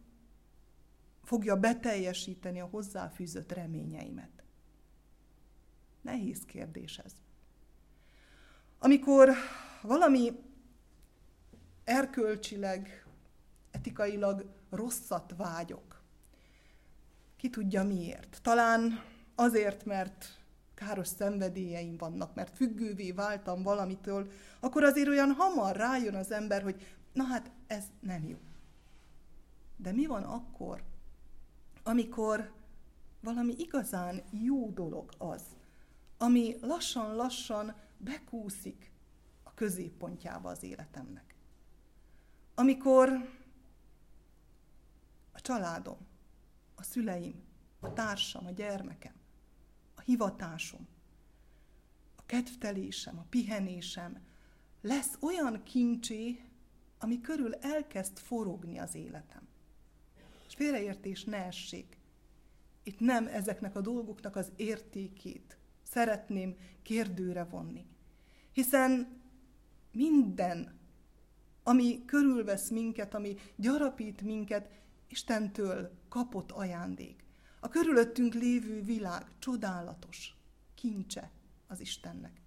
fogja 1.25 1.57
beteljesíteni 1.57 2.61
a 2.61 2.69
hozzáfűzött 2.71 3.53
reményeimet. 3.53 4.45
Nehéz 6.03 6.45
kérdés 6.45 6.99
ez. 6.99 7.13
Amikor 8.79 9.31
valami 9.83 10.49
erkölcsileg, 11.91 13.07
etikailag 13.71 14.45
rosszat 14.71 15.35
vágyok, 15.37 16.03
ki 17.37 17.51
tudja 17.51 17.85
miért. 17.85 18.39
Talán 18.43 19.03
azért, 19.35 19.85
mert 19.85 20.39
káros 20.75 21.09
szenvedélyeim 21.09 21.97
vannak, 21.97 22.35
mert 22.35 22.57
függővé 22.57 23.13
váltam 23.13 23.63
valamitől, 23.63 24.31
akkor 24.61 24.85
azért 24.85 25.09
olyan 25.09 25.31
hamar 25.31 25.77
rájön 25.77 26.15
az 26.15 26.31
ember, 26.31 26.63
hogy 26.63 26.97
na 27.13 27.25
hát 27.25 27.51
ez 27.67 27.85
nem 28.01 28.29
jó. 28.29 28.39
De 29.77 29.93
mi 29.93 30.07
van 30.07 30.23
akkor, 30.23 30.83
amikor 31.83 32.53
valami 33.21 33.55
igazán 33.57 34.23
jó 34.31 34.71
dolog 34.71 35.11
az, 35.19 35.43
ami 36.19 36.57
lassan-lassan 36.61 37.75
bekúszik 37.97 38.93
a 39.43 39.55
középpontjába 39.55 40.49
az 40.51 40.63
életemnek. 40.63 41.30
Amikor 42.61 43.09
a 45.33 45.41
családom, 45.41 45.99
a 46.75 46.83
szüleim, 46.83 47.43
a 47.81 47.93
társam, 47.93 48.47
a 48.47 48.51
gyermekem, 48.51 49.15
a 49.95 50.01
hivatásom, 50.01 50.89
a 52.17 52.23
kedvtelésem, 52.27 53.19
a 53.19 53.27
pihenésem 53.31 54.21
lesz 54.81 55.17
olyan 55.21 55.63
kincsé, 55.63 56.41
ami 56.99 57.21
körül 57.21 57.55
elkezd 57.55 58.19
forogni 58.19 58.79
az 58.79 58.95
életem. 58.95 59.49
És 60.47 60.55
félreértés 60.55 61.25
ne 61.25 61.45
essék. 61.45 61.99
Itt 62.83 63.01
nem 63.01 63.27
ezeknek 63.27 63.77
a 63.77 63.81
dolgoknak 63.81 64.37
az 64.37 64.53
értékét 64.57 65.57
szeretném 65.83 66.57
kérdőre 66.83 67.45
vonni. 67.45 67.87
Hiszen 68.53 69.21
minden, 69.93 70.80
ami 71.63 72.05
körülvesz 72.05 72.69
minket, 72.69 73.15
ami 73.15 73.37
gyarapít 73.57 74.23
minket, 74.23 74.71
Istentől 75.09 75.91
kapott 76.09 76.51
ajándék. 76.51 77.25
A 77.61 77.69
körülöttünk 77.69 78.35
lévő 78.35 78.83
világ 78.83 79.27
csodálatos, 79.39 80.35
kincse 80.75 81.31
az 81.67 81.81
Istennek. 81.81 82.41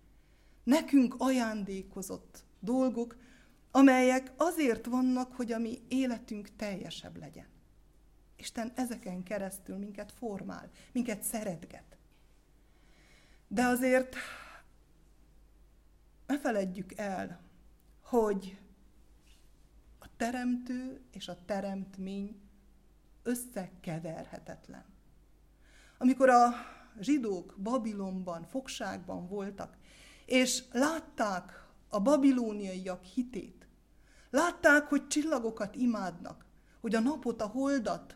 Nekünk 0.63 1.15
ajándékozott 1.17 2.43
dolgok, 2.59 3.17
amelyek 3.71 4.31
azért 4.37 4.85
vannak, 4.85 5.33
hogy 5.35 5.51
a 5.51 5.57
mi 5.57 5.81
életünk 5.87 6.55
teljesebb 6.55 7.17
legyen. 7.17 7.47
Isten 8.35 8.71
ezeken 8.75 9.23
keresztül 9.23 9.77
minket 9.77 10.11
formál, 10.11 10.71
minket 10.91 11.23
szeretget. 11.23 11.97
De 13.47 13.63
azért 13.63 14.15
ne 16.27 16.39
feledjük 16.39 16.97
el, 16.97 17.41
hogy 18.01 18.57
teremtő 20.17 21.01
és 21.11 21.27
a 21.27 21.37
teremtmény 21.45 22.41
összekeverhetetlen. 23.23 24.85
Amikor 25.97 26.29
a 26.29 26.53
zsidók 26.99 27.55
Babilonban, 27.57 28.43
fogságban 28.43 29.27
voltak, 29.27 29.77
és 30.25 30.63
látták 30.71 31.67
a 31.89 31.99
babilóniaiak 31.99 33.03
hitét, 33.03 33.67
látták, 34.29 34.87
hogy 34.87 35.07
csillagokat 35.07 35.75
imádnak, 35.75 36.45
hogy 36.81 36.95
a 36.95 36.99
napot, 36.99 37.41
a 37.41 37.47
holdat, 37.47 38.15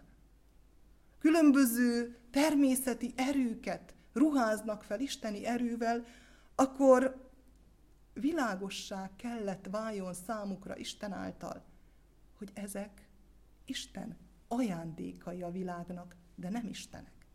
különböző 1.19 2.17
természeti 2.31 3.13
erőket 3.15 3.95
ruháznak 4.13 4.83
fel 4.83 4.99
isteni 4.99 5.45
erővel, 5.45 6.05
akkor 6.55 7.29
világossá 8.13 9.09
kellett 9.15 9.67
váljon 9.71 10.13
számukra 10.13 10.77
Isten 10.77 11.11
által, 11.11 11.63
hogy 12.37 12.51
ezek 12.53 13.07
Isten 13.65 14.17
ajándékai 14.47 15.41
a 15.41 15.51
világnak, 15.51 16.15
de 16.35 16.49
nem 16.49 16.67
Istenek. 16.67 17.25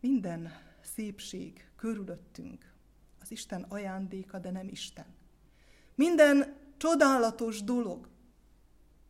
Minden 0.00 0.52
szépség 0.80 1.70
körülöttünk 1.76 2.74
az 3.20 3.30
Isten 3.30 3.62
ajándéka, 3.62 4.38
de 4.38 4.50
nem 4.50 4.68
Isten. 4.68 5.06
Minden 5.94 6.56
csodálatos 6.76 7.62
dolog, 7.62 8.08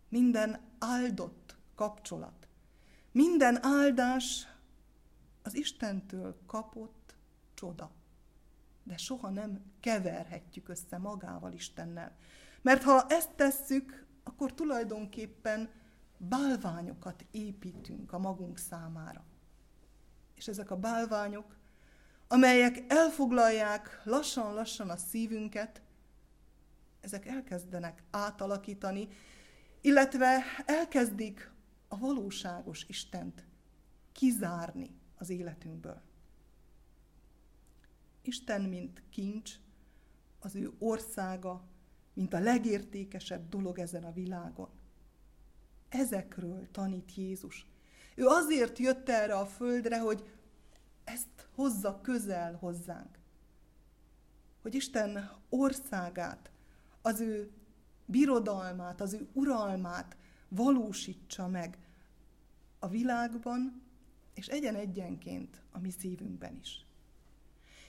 minden 0.09 0.61
áldott 0.79 1.57
kapcsolat, 1.75 2.49
minden 3.13 3.65
áldás 3.65 4.47
az 5.43 5.55
Istentől 5.55 6.37
kapott 6.47 7.15
csoda. 7.55 7.91
De 8.87 8.97
soha 8.97 9.31
nem 9.31 9.63
keverhetjük 9.81 10.69
össze 10.69 10.99
magával 10.99 11.53
Istennel. 11.53 12.17
Mert 12.63 12.83
ha 12.83 13.07
ezt 13.09 13.31
tesszük, 13.31 14.07
akkor 14.23 14.55
tulajdonképpen 14.55 15.71
bálványokat 16.19 17.25
építünk 17.31 18.13
a 18.13 18.19
magunk 18.19 18.59
számára. 18.59 19.25
És 20.35 20.49
ezek 20.49 20.71
a 20.71 20.77
bálványok, 20.77 21.57
amelyek 22.29 22.85
elfoglalják 22.89 24.01
lassan-lassan 24.05 24.91
a 24.91 24.97
szívünket, 24.97 25.83
ezek 27.01 27.27
elkezdenek 27.27 28.03
átalakítani, 28.11 29.09
illetve 29.81 30.43
elkezdik 30.65 31.51
a 31.89 31.99
valóságos 31.99 32.85
Istent 32.89 33.47
kizárni 34.13 35.01
az 35.17 35.31
életünkből. 35.31 36.06
Isten, 38.27 38.63
mint 38.63 39.03
kincs, 39.11 39.55
az 40.41 40.55
ő 40.55 40.73
országa, 40.79 41.65
mint 42.15 42.35
a 42.35 42.39
legértékesebb 42.39 43.49
dolog 43.49 43.79
ezen 43.79 44.05
a 44.05 44.13
világon. 44.13 44.69
Ezekről 45.89 46.71
tanít 46.71 47.15
Jézus. 47.15 47.67
Ő 48.15 48.27
azért 48.27 48.79
jött 48.79 49.09
erre 49.09 49.35
a 49.35 49.47
földre, 49.47 49.99
hogy 49.99 50.31
ezt 51.05 51.49
hozza 51.55 52.01
közel 52.01 52.55
hozzánk. 52.55 53.19
Hogy 54.63 54.75
Isten 54.75 55.31
országát, 55.49 56.51
az 57.03 57.21
ő 57.21 57.51
birodalmát, 58.07 59.01
az 59.01 59.13
ő 59.13 59.29
uralmát 59.33 60.17
valósítsa 60.49 61.49
meg 61.49 61.79
a 62.79 62.89
világban, 62.89 63.83
és 64.35 64.47
egyen-egyenként 64.47 65.63
a 65.71 65.79
mi 65.79 65.91
szívünkben 65.91 66.57
is. 66.61 66.86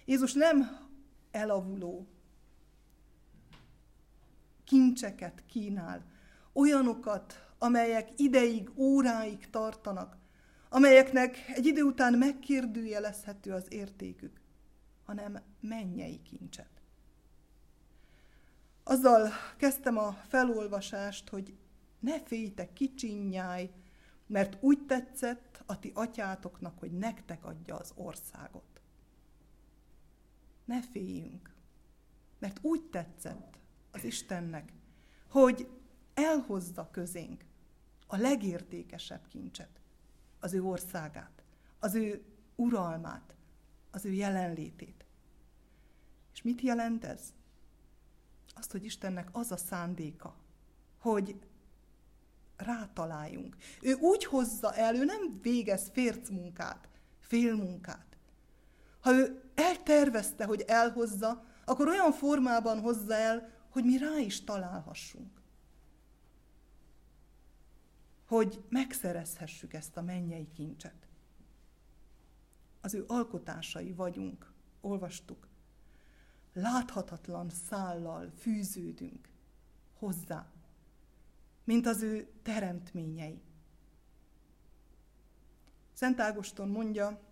Jézus 0.07 0.33
nem 0.33 0.87
elavuló, 1.31 2.07
kincseket 4.63 5.43
kínál, 5.45 6.05
olyanokat, 6.53 7.47
amelyek 7.57 8.09
ideig, 8.19 8.69
óráig 8.75 9.49
tartanak, 9.49 10.17
amelyeknek 10.69 11.37
egy 11.47 11.65
idő 11.65 11.81
után 11.81 12.13
megkérdőjelezhető 12.13 13.51
az 13.53 13.65
értékük, 13.69 14.41
hanem 15.05 15.41
mennyei 15.59 16.21
kincset. 16.21 16.81
Azzal 18.83 19.29
kezdtem 19.57 19.97
a 19.97 20.11
felolvasást, 20.27 21.29
hogy 21.29 21.57
ne 21.99 22.19
féltek 22.19 22.73
kicsinyáj, 22.73 23.69
mert 24.27 24.57
úgy 24.59 24.85
tetszett 24.85 25.63
a 25.65 25.79
ti 25.79 25.91
atyátoknak, 25.95 26.79
hogy 26.79 26.91
nektek 26.91 27.45
adja 27.45 27.75
az 27.75 27.91
országot. 27.95 28.76
Ne 30.67 30.81
féljünk, 30.81 31.53
mert 32.39 32.59
úgy 32.61 32.81
tetszett 32.81 33.57
az 33.91 34.03
Istennek, 34.03 34.73
hogy 35.29 35.69
elhozza 36.13 36.89
közénk 36.91 37.45
a 38.07 38.17
legértékesebb 38.17 39.27
kincset, 39.27 39.79
az 40.39 40.53
ő 40.53 40.63
országát, 40.63 41.43
az 41.79 41.95
ő 41.95 42.23
uralmát, 42.55 43.35
az 43.91 44.05
ő 44.05 44.11
jelenlétét. 44.11 45.05
És 46.33 46.41
mit 46.41 46.61
jelent 46.61 47.03
ez? 47.03 47.33
Azt, 48.55 48.71
hogy 48.71 48.85
Istennek 48.85 49.29
az 49.31 49.51
a 49.51 49.57
szándéka, 49.57 50.35
hogy 50.97 51.39
rátaláljunk. 52.57 53.57
Ő 53.81 53.93
úgy 53.93 54.25
hozza 54.25 54.73
el, 54.73 54.95
ő 54.95 55.05
nem 55.05 55.39
végez 55.41 55.89
férc 55.89 56.29
munkát, 56.29 56.87
félmunkát. 57.19 58.16
Ha 59.07 59.13
ő 59.13 59.51
eltervezte, 59.55 60.45
hogy 60.45 60.61
elhozza, 60.61 61.43
akkor 61.65 61.87
olyan 61.87 62.11
formában 62.11 62.79
hozza 62.79 63.13
el, 63.13 63.49
hogy 63.69 63.83
mi 63.83 63.97
rá 63.97 64.17
is 64.17 64.43
találhassunk. 64.43 65.41
Hogy 68.27 68.63
megszerezhessük 68.69 69.73
ezt 69.73 69.97
a 69.97 70.01
mennyei 70.01 70.51
kincset. 70.51 71.07
Az 72.81 72.93
ő 72.93 73.03
alkotásai 73.07 73.93
vagyunk, 73.93 74.51
olvastuk. 74.81 75.47
Láthatatlan 76.53 77.49
szállal 77.49 78.31
fűződünk 78.37 79.29
hozzá, 79.99 80.47
mint 81.63 81.85
az 81.85 82.01
ő 82.01 82.27
teremtményei. 82.43 83.41
Szent 85.93 86.19
Ágoston 86.19 86.67
mondja, 86.67 87.26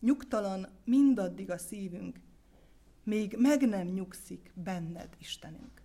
nyugtalan 0.00 0.68
mindaddig 0.84 1.50
a 1.50 1.58
szívünk, 1.58 2.20
még 3.02 3.36
meg 3.38 3.68
nem 3.68 3.86
nyugszik 3.86 4.52
benned, 4.54 5.16
Istenünk. 5.18 5.82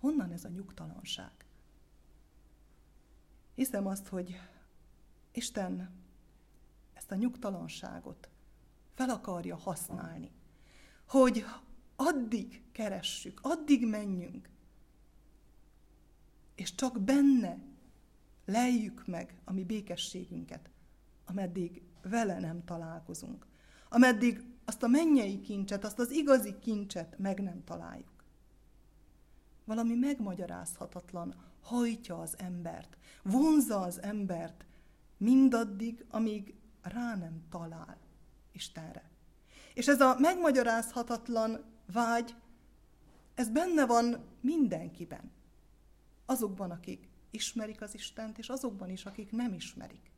Honnan 0.00 0.32
ez 0.32 0.44
a 0.44 0.48
nyugtalanság? 0.48 1.32
Hiszem 3.54 3.86
azt, 3.86 4.06
hogy 4.06 4.40
Isten 5.32 5.90
ezt 6.92 7.10
a 7.10 7.14
nyugtalanságot 7.14 8.28
fel 8.94 9.08
akarja 9.08 9.56
használni, 9.56 10.30
hogy 11.08 11.44
addig 11.96 12.62
keressük, 12.72 13.40
addig 13.42 13.86
menjünk, 13.86 14.48
és 16.54 16.74
csak 16.74 17.00
benne 17.00 17.58
lejjük 18.44 19.06
meg 19.06 19.40
a 19.44 19.52
mi 19.52 19.64
békességünket, 19.64 20.70
ameddig 21.24 21.82
vele 22.02 22.38
nem 22.38 22.64
találkozunk, 22.64 23.46
ameddig 23.88 24.44
azt 24.64 24.82
a 24.82 24.86
mennyei 24.86 25.40
kincset, 25.40 25.84
azt 25.84 25.98
az 25.98 26.10
igazi 26.10 26.58
kincset 26.58 27.18
meg 27.18 27.42
nem 27.42 27.64
találjuk. 27.64 28.24
Valami 29.64 29.94
megmagyarázhatatlan 29.94 31.34
hajtja 31.62 32.20
az 32.20 32.34
embert, 32.38 32.96
vonza 33.22 33.80
az 33.80 34.02
embert 34.02 34.66
mindaddig, 35.16 36.04
amíg 36.08 36.54
rá 36.82 37.16
nem 37.16 37.42
talál 37.50 37.98
Istenre. 38.52 39.10
És 39.74 39.88
ez 39.88 40.00
a 40.00 40.16
megmagyarázhatatlan 40.18 41.64
vágy, 41.92 42.34
ez 43.34 43.48
benne 43.48 43.86
van 43.86 44.24
mindenkiben. 44.40 45.30
Azokban, 46.26 46.70
akik 46.70 47.08
ismerik 47.30 47.80
az 47.80 47.94
Istent, 47.94 48.38
és 48.38 48.48
azokban 48.48 48.90
is, 48.90 49.04
akik 49.04 49.30
nem 49.30 49.52
ismerik. 49.52 50.10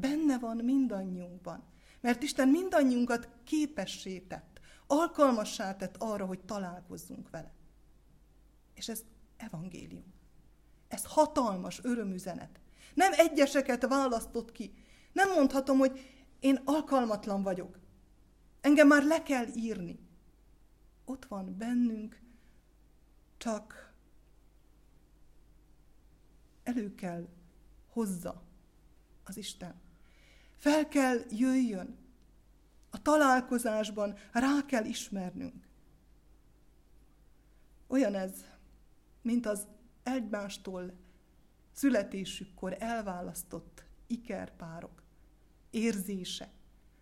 Benne 0.00 0.38
van 0.38 0.56
mindannyiunkban. 0.56 1.62
Mert 2.00 2.22
Isten 2.22 2.48
mindannyiunkat 2.48 3.28
képessé 3.44 4.18
tett, 4.18 4.60
alkalmassá 4.86 5.76
tett 5.76 5.96
arra, 5.98 6.26
hogy 6.26 6.40
találkozzunk 6.40 7.30
vele. 7.30 7.52
És 8.74 8.88
ez 8.88 9.04
evangélium. 9.36 10.14
Ez 10.88 11.04
hatalmas 11.04 11.80
örömüzenet. 11.82 12.60
Nem 12.94 13.12
egyeseket 13.16 13.86
választott 13.86 14.52
ki. 14.52 14.72
Nem 15.12 15.32
mondhatom, 15.32 15.78
hogy 15.78 16.00
én 16.40 16.60
alkalmatlan 16.64 17.42
vagyok. 17.42 17.78
Engem 18.60 18.86
már 18.86 19.04
le 19.04 19.22
kell 19.22 19.46
írni. 19.54 19.98
Ott 21.04 21.24
van 21.24 21.56
bennünk, 21.58 22.20
csak 23.36 23.94
elő 26.62 26.94
kell 26.94 27.28
hozza 27.88 28.42
az 29.24 29.36
Isten. 29.36 29.87
Fel 30.58 30.88
kell 30.88 31.18
jöjjön. 31.30 31.96
A 32.90 33.02
találkozásban 33.02 34.14
rá 34.32 34.66
kell 34.66 34.84
ismernünk. 34.84 35.68
Olyan 37.86 38.14
ez, 38.14 38.44
mint 39.22 39.46
az 39.46 39.66
egymástól 40.02 40.92
születésükkor 41.72 42.76
elválasztott 42.78 43.84
ikerpárok 44.06 45.02
érzése. 45.70 46.50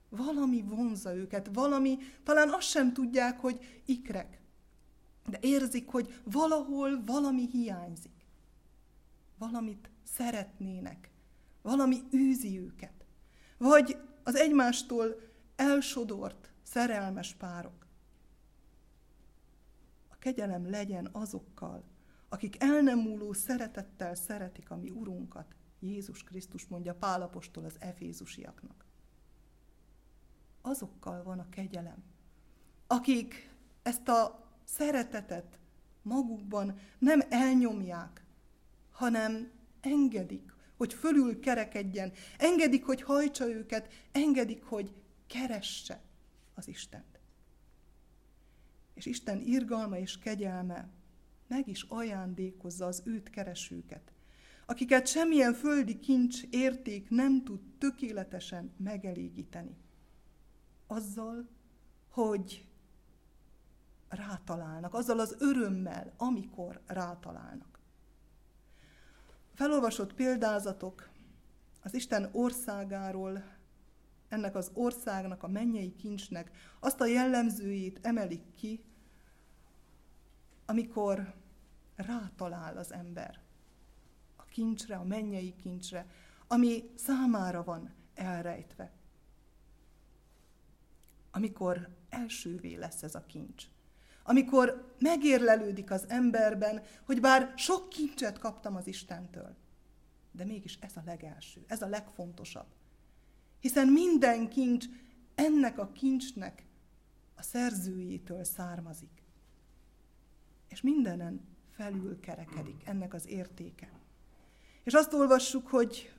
Valami 0.08 0.62
vonza 0.62 1.14
őket, 1.14 1.48
valami, 1.52 1.98
talán 2.22 2.48
azt 2.50 2.68
sem 2.68 2.92
tudják, 2.92 3.40
hogy 3.40 3.82
ikrek, 3.84 4.40
de 5.26 5.38
érzik, 5.40 5.88
hogy 5.88 6.20
valahol 6.24 7.04
valami 7.04 7.48
hiányzik. 7.48 8.26
Valamit 9.38 9.90
szeretnének, 10.04 11.10
valami 11.62 12.02
űzi 12.14 12.58
őket. 12.58 12.95
Vagy 13.56 13.96
az 14.22 14.34
egymástól 14.34 15.20
elsodort, 15.56 16.50
szerelmes 16.62 17.34
párok. 17.34 17.86
A 20.08 20.16
kegyelem 20.18 20.70
legyen 20.70 21.08
azokkal, 21.12 21.84
akik 22.28 22.62
el 22.62 22.80
nem 22.80 22.98
múló 22.98 23.32
szeretettel 23.32 24.14
szeretik 24.14 24.70
a 24.70 24.76
mi 24.76 24.90
Urunkat, 24.90 25.54
Jézus 25.78 26.24
Krisztus 26.24 26.66
mondja 26.66 26.94
Pálapostól 26.94 27.64
az 27.64 27.76
efézusiaknak. 27.78 28.84
Azokkal 30.60 31.22
van 31.22 31.38
a 31.38 31.48
kegyelem, 31.48 32.04
akik 32.86 33.54
ezt 33.82 34.08
a 34.08 34.48
szeretetet 34.64 35.58
magukban 36.02 36.78
nem 36.98 37.20
elnyomják, 37.28 38.24
hanem 38.90 39.50
engedik, 39.80 40.55
hogy 40.76 40.94
fölül 40.94 41.40
kerekedjen, 41.40 42.12
engedik, 42.38 42.84
hogy 42.84 43.02
hajtsa 43.02 43.48
őket, 43.48 43.92
engedik, 44.12 44.62
hogy 44.62 44.94
keresse 45.26 46.00
az 46.54 46.68
Istent. 46.68 47.20
És 48.94 49.06
Isten 49.06 49.40
irgalma 49.40 49.98
és 49.98 50.18
kegyelme 50.18 50.88
meg 51.46 51.68
is 51.68 51.82
ajándékozza 51.82 52.86
az 52.86 53.02
őt 53.04 53.30
keresőket, 53.30 54.12
akiket 54.66 55.06
semmilyen 55.06 55.54
földi 55.54 55.98
kincs 55.98 56.42
érték 56.50 57.10
nem 57.10 57.44
tud 57.44 57.60
tökéletesen 57.78 58.72
megelégíteni. 58.76 59.76
Azzal, 60.86 61.48
hogy 62.08 62.66
rátalálnak, 64.08 64.94
azzal 64.94 65.18
az 65.18 65.36
örömmel, 65.38 66.12
amikor 66.16 66.80
rátalálnak 66.86 67.75
felolvasott 69.56 70.14
példázatok 70.14 71.08
az 71.82 71.94
Isten 71.94 72.28
országáról, 72.32 73.44
ennek 74.28 74.54
az 74.54 74.70
országnak, 74.74 75.42
a 75.42 75.48
mennyei 75.48 75.94
kincsnek 75.96 76.50
azt 76.80 77.00
a 77.00 77.06
jellemzőjét 77.06 77.98
emelik 78.02 78.54
ki, 78.54 78.84
amikor 80.66 81.34
rátalál 81.94 82.76
az 82.76 82.92
ember 82.92 83.40
a 84.36 84.44
kincsre, 84.44 84.96
a 84.96 85.04
mennyei 85.04 85.54
kincsre, 85.54 86.06
ami 86.46 86.90
számára 86.94 87.64
van 87.64 87.94
elrejtve. 88.14 88.92
Amikor 91.30 91.88
elsővé 92.08 92.74
lesz 92.74 93.02
ez 93.02 93.14
a 93.14 93.26
kincs. 93.26 93.64
Amikor 94.28 94.94
megérlelődik 94.98 95.90
az 95.90 96.04
emberben, 96.08 96.82
hogy 97.04 97.20
bár 97.20 97.52
sok 97.56 97.88
kincset 97.88 98.38
kaptam 98.38 98.76
az 98.76 98.86
Istentől, 98.86 99.56
de 100.32 100.44
mégis 100.44 100.78
ez 100.80 100.96
a 100.96 101.02
legelső, 101.04 101.64
ez 101.66 101.82
a 101.82 101.88
legfontosabb. 101.88 102.66
Hiszen 103.60 103.88
minden 103.88 104.48
kincs 104.48 104.86
ennek 105.34 105.78
a 105.78 105.92
kincsnek 105.92 106.66
a 107.34 107.42
szerzőjétől 107.42 108.44
származik. 108.44 109.22
És 110.68 110.80
mindenen 110.80 111.40
felül 111.70 112.20
kerekedik 112.20 112.82
ennek 112.86 113.14
az 113.14 113.26
értéke. 113.26 113.90
És 114.84 114.92
azt 114.92 115.12
olvassuk, 115.12 115.68
hogy 115.68 116.12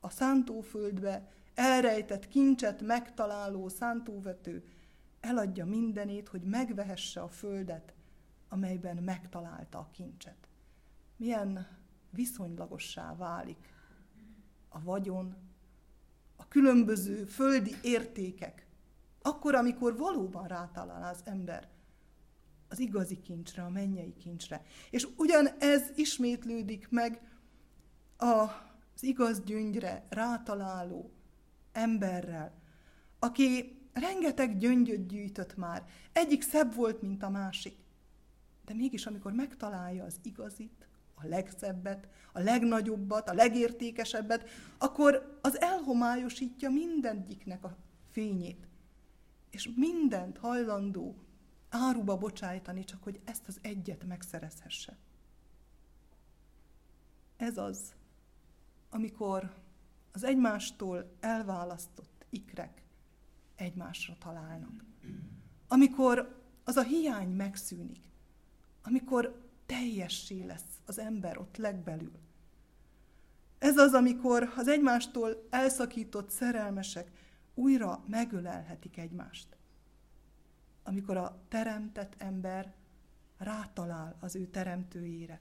a 0.00 0.10
szántóföldbe 0.10 1.32
elrejtett 1.54 2.28
kincset 2.28 2.82
megtaláló 2.82 3.68
szántóvető 3.68 4.64
eladja 5.22 5.66
mindenét, 5.66 6.28
hogy 6.28 6.42
megvehesse 6.42 7.20
a 7.20 7.28
földet, 7.28 7.94
amelyben 8.48 8.96
megtalálta 8.96 9.78
a 9.78 9.90
kincset. 9.92 10.48
Milyen 11.16 11.66
viszonylagossá 12.10 13.16
válik 13.16 13.74
a 14.68 14.82
vagyon, 14.82 15.36
a 16.36 16.48
különböző 16.48 17.24
földi 17.24 17.74
értékek, 17.82 18.66
akkor, 19.22 19.54
amikor 19.54 19.96
valóban 19.96 20.46
rátalál 20.46 21.10
az 21.14 21.20
ember 21.24 21.68
az 22.68 22.78
igazi 22.78 23.20
kincsre, 23.20 23.62
a 23.62 23.68
mennyei 23.68 24.14
kincsre. 24.14 24.62
És 24.90 25.08
ugyanez 25.16 25.92
ismétlődik 25.94 26.88
meg 26.90 27.20
az 28.16 29.02
igaz 29.02 29.42
gyöngyre 29.44 30.06
rátaláló 30.08 31.10
emberrel, 31.72 32.52
aki 33.18 33.76
rengeteg 33.92 34.58
gyöngyöt 34.58 35.06
gyűjtött 35.06 35.56
már, 35.56 35.84
egyik 36.12 36.42
szebb 36.42 36.74
volt, 36.74 37.02
mint 37.02 37.22
a 37.22 37.28
másik. 37.28 37.76
De 38.64 38.74
mégis, 38.74 39.06
amikor 39.06 39.32
megtalálja 39.32 40.04
az 40.04 40.16
igazit, 40.22 40.86
a 41.14 41.26
legszebbet, 41.26 42.08
a 42.32 42.40
legnagyobbat, 42.40 43.28
a 43.28 43.34
legértékesebbet, 43.34 44.48
akkor 44.78 45.38
az 45.40 45.60
elhomályosítja 45.60 46.70
mindegyiknek 46.70 47.64
a 47.64 47.76
fényét. 48.10 48.66
És 49.50 49.68
mindent 49.76 50.38
hajlandó 50.38 51.16
áruba 51.68 52.16
bocsájtani, 52.16 52.84
csak 52.84 53.02
hogy 53.02 53.20
ezt 53.24 53.48
az 53.48 53.58
egyet 53.62 54.04
megszerezhesse. 54.04 54.96
Ez 57.36 57.56
az, 57.56 57.94
amikor 58.90 59.54
az 60.12 60.24
egymástól 60.24 61.16
elválasztott 61.20 62.26
ikrek 62.30 62.81
egymásra 63.56 64.16
találnak. 64.18 64.84
Amikor 65.68 66.42
az 66.64 66.76
a 66.76 66.82
hiány 66.82 67.28
megszűnik, 67.28 68.10
amikor 68.82 69.50
teljessé 69.66 70.44
lesz 70.44 70.80
az 70.86 70.98
ember 70.98 71.38
ott 71.38 71.56
legbelül. 71.56 72.12
Ez 73.58 73.76
az, 73.76 73.92
amikor 73.92 74.52
az 74.56 74.68
egymástól 74.68 75.46
elszakított 75.50 76.30
szerelmesek 76.30 77.10
újra 77.54 78.04
megölelhetik 78.06 78.96
egymást. 78.96 79.56
Amikor 80.82 81.16
a 81.16 81.42
teremtett 81.48 82.14
ember 82.18 82.74
rátalál 83.38 84.16
az 84.20 84.36
ő 84.36 84.46
teremtőjére, 84.46 85.40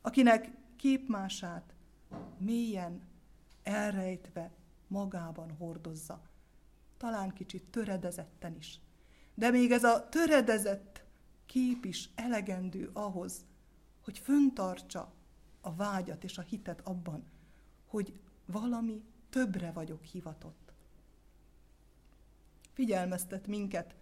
akinek 0.00 0.50
képmását 0.76 1.74
mélyen 2.38 3.02
elrejtve 3.62 4.50
magában 4.88 5.50
hordozza, 5.50 6.22
talán 6.96 7.32
kicsit 7.32 7.64
töredezetten 7.64 8.56
is. 8.56 8.80
De 9.34 9.50
még 9.50 9.70
ez 9.70 9.84
a 9.84 10.08
töredezett 10.08 11.04
kép 11.46 11.84
is 11.84 12.10
elegendő 12.14 12.90
ahhoz, 12.92 13.44
hogy 14.00 14.18
föntartsa 14.18 15.12
a 15.60 15.74
vágyat 15.74 16.24
és 16.24 16.38
a 16.38 16.42
hitet 16.42 16.80
abban, 16.80 17.24
hogy 17.86 18.20
valami 18.46 19.04
többre 19.30 19.72
vagyok 19.72 20.04
hivatott. 20.04 20.72
Figyelmeztet 22.72 23.46
minket 23.46 23.94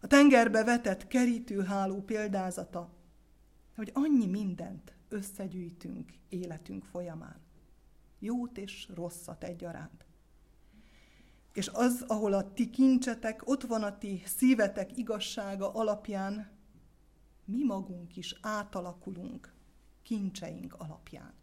a 0.00 0.06
tengerbe 0.06 0.64
vetett 0.64 1.06
kerítőháló 1.06 2.02
példázata, 2.02 2.92
hogy 3.74 3.90
annyi 3.94 4.26
mindent 4.26 4.94
összegyűjtünk 5.08 6.12
életünk 6.28 6.84
folyamán. 6.84 7.40
Jót 8.18 8.58
és 8.58 8.88
rosszat 8.94 9.44
egyaránt. 9.44 10.03
És 11.54 11.68
az, 11.68 12.04
ahol 12.06 12.32
a 12.32 12.52
ti 12.52 12.70
kincsetek, 12.70 13.48
ott 13.48 13.62
van 13.62 13.82
a 13.82 13.98
ti 13.98 14.22
szívetek 14.26 14.96
igazsága 14.96 15.72
alapján, 15.72 16.50
mi 17.44 17.64
magunk 17.64 18.16
is 18.16 18.38
átalakulunk 18.40 19.54
kincseink 20.02 20.74
alapján. 20.74 21.34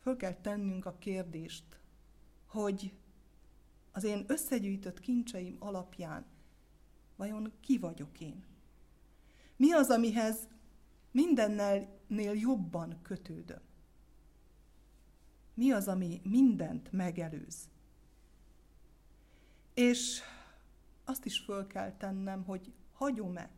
Föl 0.00 0.16
kell 0.16 0.34
tennünk 0.34 0.86
a 0.86 0.96
kérdést, 0.98 1.64
hogy 2.46 2.94
az 3.92 4.04
én 4.04 4.24
összegyűjtött 4.26 5.00
kincseim 5.00 5.56
alapján 5.58 6.26
vajon 7.16 7.52
ki 7.60 7.78
vagyok 7.78 8.20
én? 8.20 8.44
Mi 9.56 9.72
az, 9.72 9.90
amihez 9.90 10.48
mindennél 11.10 12.32
jobban 12.34 12.98
kötődöm? 13.02 13.60
Mi 15.54 15.70
az, 15.70 15.88
ami 15.88 16.20
mindent 16.24 16.92
megelőz? 16.92 17.68
És 19.74 20.20
azt 21.04 21.24
is 21.24 21.38
föl 21.38 21.66
kell 21.66 21.96
tennem, 21.96 22.44
hogy 22.44 22.72
hagyom-e, 22.92 23.50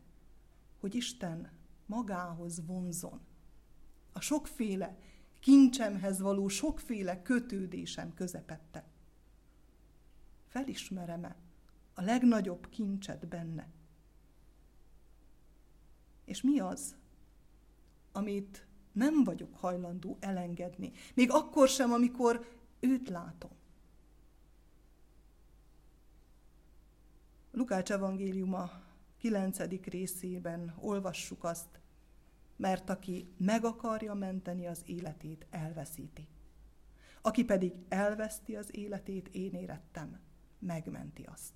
hogy 0.79 0.95
Isten 0.95 1.51
magához 1.85 2.65
vonzon. 2.65 3.19
A 4.11 4.19
sokféle 4.19 4.97
kincsemhez 5.39 6.19
való 6.19 6.47
sokféle 6.47 7.21
kötődésem 7.21 8.13
közepette. 8.13 8.87
Felismerem-e 10.47 11.35
a 11.93 12.01
legnagyobb 12.01 12.69
kincset 12.69 13.27
benne? 13.27 13.69
És 16.25 16.41
mi 16.41 16.59
az, 16.59 16.95
amit 18.11 18.64
nem 18.95 19.23
vagyok 19.23 19.55
hajlandó 19.55 20.17
elengedni, 20.19 20.91
még 21.13 21.31
akkor 21.31 21.67
sem, 21.67 21.91
amikor 21.91 22.47
őt 22.79 23.09
látom? 23.09 23.51
Lukács 27.51 27.91
evangéliuma 27.91 28.71
9. 29.17 29.57
részében 29.83 30.75
olvassuk 30.79 31.43
azt, 31.43 31.79
mert 32.55 32.89
aki 32.89 33.33
meg 33.37 33.65
akarja 33.65 34.13
menteni 34.13 34.67
az 34.67 34.81
életét, 34.85 35.45
elveszíti. 35.49 36.27
Aki 37.21 37.45
pedig 37.45 37.73
elveszti 37.87 38.55
az 38.55 38.75
életét, 38.75 39.27
én 39.27 39.53
érettem, 39.53 40.19
megmenti 40.59 41.23
azt. 41.23 41.53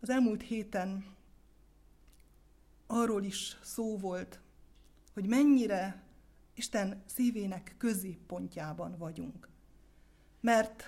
Az 0.00 0.10
elmúlt 0.10 0.42
héten 0.42 1.16
arról 2.86 3.24
is 3.24 3.58
szó 3.62 3.98
volt, 3.98 4.40
hogy 5.12 5.26
mennyire 5.26 6.02
Isten 6.54 7.02
szívének 7.06 7.74
középpontjában 7.78 8.96
vagyunk. 8.98 9.48
Mert 10.40 10.84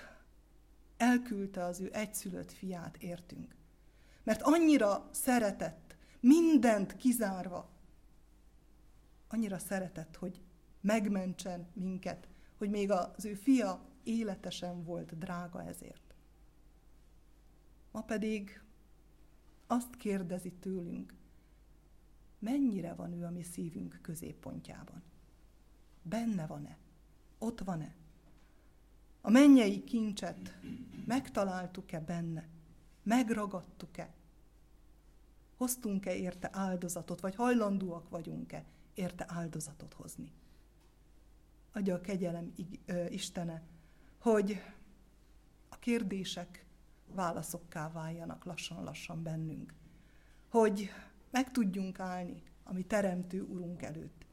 elküldte 0.97 1.63
az 1.63 1.79
ő 1.79 1.89
egyszülött 1.93 2.51
fiát 2.51 2.97
értünk 2.97 3.55
mert 4.25 4.41
annyira 4.41 5.09
szeretett, 5.11 5.95
mindent 6.19 6.95
kizárva, 6.95 7.69
annyira 9.27 9.57
szeretett, 9.57 10.15
hogy 10.15 10.41
megmentsen 10.81 11.67
minket, 11.73 12.27
hogy 12.57 12.69
még 12.69 12.91
az 12.91 13.25
ő 13.25 13.33
fia 13.33 13.85
életesen 14.03 14.83
volt 14.83 15.17
drága 15.17 15.63
ezért. 15.63 16.15
Ma 17.91 18.01
pedig 18.01 18.61
azt 19.67 19.95
kérdezi 19.95 20.51
tőlünk, 20.51 21.13
mennyire 22.45 22.93
van 22.93 23.13
ő 23.13 23.25
a 23.25 23.29
mi 23.29 23.43
szívünk 23.43 23.99
középpontjában. 24.01 25.03
Benne 26.01 26.47
van-e? 26.47 26.77
Ott 27.37 27.59
van-e? 27.59 27.95
A 29.21 29.29
mennyei 29.29 29.83
kincset 29.83 30.57
megtaláltuk-e 31.05 31.99
benne? 31.99 32.47
Megragadtuk-e? 33.03 34.13
Hoztunk-e 35.57 36.15
érte 36.15 36.49
áldozatot, 36.51 37.19
vagy 37.19 37.35
hajlandóak 37.35 38.09
vagyunk-e 38.09 38.65
érte 38.93 39.25
áldozatot 39.27 39.93
hozni? 39.93 40.31
Adja 41.71 41.95
a 41.95 42.01
kegyelem 42.01 42.53
Istene, 43.09 43.63
hogy 44.17 44.61
a 45.69 45.79
kérdések 45.79 46.65
válaszokká 47.13 47.91
váljanak 47.91 48.43
lassan-lassan 48.43 49.23
bennünk. 49.23 49.73
Hogy 50.49 50.89
meg 51.35 51.51
tudjunk 51.51 51.99
állni 51.99 52.43
a 52.63 52.73
mi 52.73 52.83
teremtő 52.83 53.41
Urunk 53.41 53.81
előtt, 53.81 54.25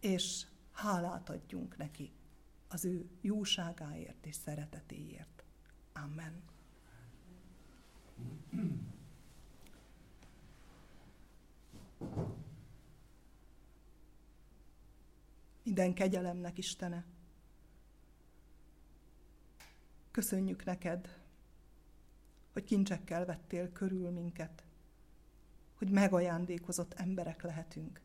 és 0.00 0.46
hálát 0.72 1.28
adjunk 1.28 1.76
neki 1.76 2.12
az 2.68 2.84
ő 2.84 3.08
jóságáért 3.20 4.26
és 4.26 4.34
szeretetéért. 4.34 5.44
Amen. 5.92 6.42
Minden 15.62 15.94
kegyelemnek 15.94 16.58
Istene. 16.58 17.04
Köszönjük 20.10 20.64
neked, 20.64 21.18
hogy 22.52 22.64
kincsekkel 22.64 23.24
vettél 23.24 23.72
körül 23.72 24.10
minket, 24.10 24.67
hogy 25.78 25.90
megajándékozott 25.90 26.94
emberek 26.94 27.42
lehetünk, 27.42 28.00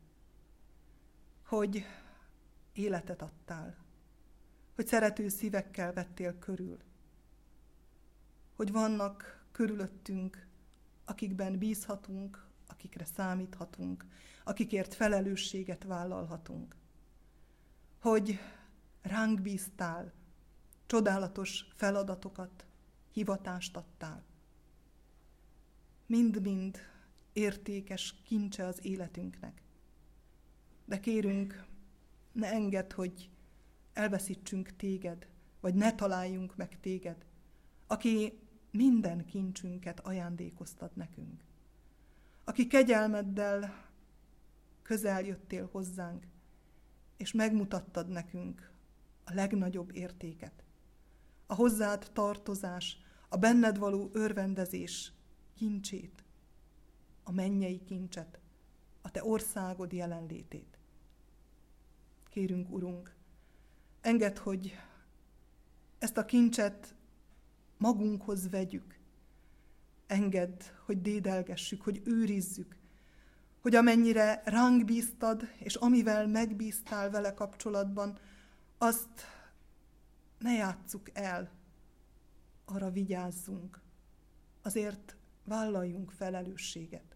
hogy 1.46 1.86
életet 2.74 3.22
adtál, 3.22 3.76
hogy 4.76 4.88
szerető 4.88 5.28
szívekkel 5.28 5.94
vettél 5.94 6.40
körül, 6.40 6.78
hogy 8.56 8.72
vannak 8.72 9.46
körülöttünk, 9.52 10.48
akikben 11.06 11.58
bízhatunk, 11.58 12.46
akikre 12.68 13.06
számíthatunk, 13.06 14.06
akikért 14.44 14.94
felelősséget 14.94 15.84
vállalhatunk. 15.84 16.76
Hogy 18.00 18.40
ránk 19.02 19.42
bíztál, 19.42 20.12
csodálatos 20.86 21.66
feladatokat, 21.76 22.66
hivatást 23.12 23.78
adtál. 23.78 24.24
Mind-mind 26.06 26.93
értékes 27.34 28.16
kincse 28.26 28.66
az 28.66 28.86
életünknek. 28.86 29.62
De 30.86 31.00
kérünk, 31.00 31.66
ne 32.32 32.52
engedd, 32.52 32.94
hogy 32.94 33.30
elveszítsünk 33.94 34.76
téged, 34.76 35.28
vagy 35.60 35.74
ne 35.74 35.96
találjunk 35.96 36.56
meg 36.56 36.80
téged, 36.80 37.26
aki 37.88 38.40
minden 38.72 39.26
kincsünket 39.26 40.00
ajándékoztat 40.00 40.96
nekünk. 40.96 41.44
Aki 42.44 42.68
kegyelmeddel 42.68 43.92
közel 44.82 45.22
jöttél 45.22 45.70
hozzánk, 45.72 46.28
és 47.18 47.32
megmutattad 47.32 48.08
nekünk 48.08 48.72
a 49.24 49.34
legnagyobb 49.34 49.96
értéket. 49.96 50.64
A 51.46 51.54
hozzád 51.54 52.10
tartozás, 52.14 52.98
a 53.30 53.38
benned 53.38 53.78
való 53.78 54.10
örvendezés 54.14 55.12
kincsét, 55.58 56.23
a 57.24 57.32
mennyei 57.32 57.84
kincset, 57.84 58.40
a 59.02 59.12
te 59.12 59.24
országod 59.24 59.94
jelenlétét. 59.94 60.78
Kérünk, 62.30 62.72
Urunk, 62.72 63.16
engedd, 64.02 64.40
hogy 64.40 64.74
ezt 66.00 66.18
a 66.18 66.26
kincset 66.26 66.96
magunkhoz 67.78 68.50
vegyük. 68.50 69.00
Engedd, 70.08 70.62
hogy 70.86 71.02
dédelgessük, 71.02 71.82
hogy 71.82 72.02
őrizzük, 72.06 72.76
hogy 73.62 73.76
amennyire 73.76 74.42
ránk 74.46 74.86
bíztad, 74.86 75.44
és 75.58 75.76
amivel 75.76 76.28
megbíztál 76.28 77.10
vele 77.10 77.34
kapcsolatban, 77.34 78.18
azt 78.78 79.22
ne 80.40 80.52
játsszuk 80.52 81.10
el, 81.14 81.52
arra 82.66 82.92
vigyázzunk, 82.92 83.82
azért 84.62 85.16
vállaljunk 85.44 86.12
felelősséget. 86.12 87.13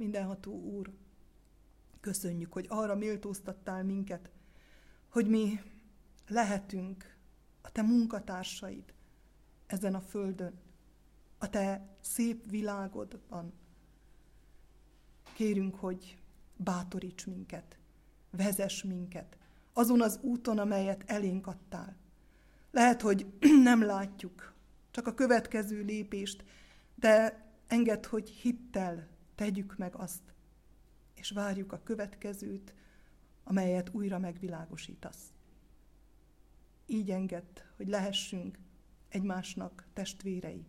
Mindenható 0.00 0.52
Úr, 0.52 0.90
köszönjük, 2.00 2.52
hogy 2.52 2.66
arra 2.68 2.94
méltóztattál 2.94 3.84
minket, 3.84 4.30
hogy 5.08 5.28
mi 5.28 5.60
lehetünk 6.28 7.16
a 7.62 7.72
te 7.72 7.82
munkatársaid 7.82 8.94
ezen 9.66 9.94
a 9.94 10.00
földön, 10.00 10.60
a 11.38 11.48
te 11.48 11.96
szép 12.00 12.50
világodban. 12.50 13.52
Kérünk, 15.34 15.74
hogy 15.74 16.18
bátoríts 16.56 17.26
minket, 17.26 17.78
vezess 18.30 18.82
minket 18.82 19.38
azon 19.72 20.02
az 20.02 20.18
úton, 20.22 20.58
amelyet 20.58 21.02
elénk 21.06 21.46
adtál. 21.46 21.96
Lehet, 22.70 23.00
hogy 23.00 23.26
nem 23.62 23.82
látjuk 23.82 24.54
csak 24.90 25.06
a 25.06 25.14
következő 25.14 25.82
lépést, 25.82 26.44
de 26.94 27.44
engedd, 27.66 28.06
hogy 28.06 28.30
hittel 28.30 29.18
tegyük 29.40 29.76
meg 29.76 29.94
azt, 29.94 30.22
és 31.14 31.30
várjuk 31.30 31.72
a 31.72 31.82
következőt, 31.82 32.74
amelyet 33.44 33.94
újra 33.94 34.18
megvilágosítasz. 34.18 35.32
Így 36.86 37.10
engedd, 37.10 37.60
hogy 37.76 37.88
lehessünk 37.88 38.58
egymásnak 39.08 39.86
testvérei, 39.92 40.66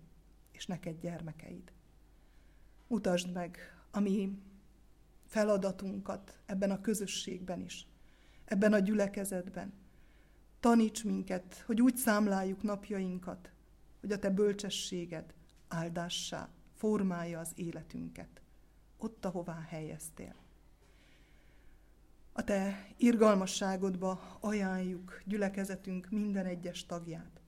és 0.51 0.65
neked 0.65 0.99
gyermekeid. 0.99 1.71
Mutasd 2.87 3.31
meg 3.31 3.57
a 3.91 3.99
mi 3.99 4.39
feladatunkat 5.25 6.39
ebben 6.45 6.71
a 6.71 6.81
közösségben 6.81 7.61
is, 7.61 7.87
ebben 8.45 8.73
a 8.73 8.79
gyülekezetben. 8.79 9.73
Taníts 10.59 11.03
minket, 11.03 11.63
hogy 11.65 11.81
úgy 11.81 11.95
számláljuk 11.95 12.63
napjainkat, 12.63 13.51
hogy 13.99 14.11
a 14.11 14.19
te 14.19 14.29
bölcsességed 14.29 15.33
áldássá 15.67 16.49
formálja 16.73 17.39
az 17.39 17.51
életünket, 17.55 18.40
ott, 19.03 19.25
ahová 19.25 19.65
helyeztél. 19.69 20.35
A 22.33 22.43
te 22.43 22.87
irgalmasságodba 22.97 24.37
ajánljuk 24.39 25.21
gyülekezetünk 25.25 26.09
minden 26.09 26.45
egyes 26.45 26.85
tagját, 26.85 27.41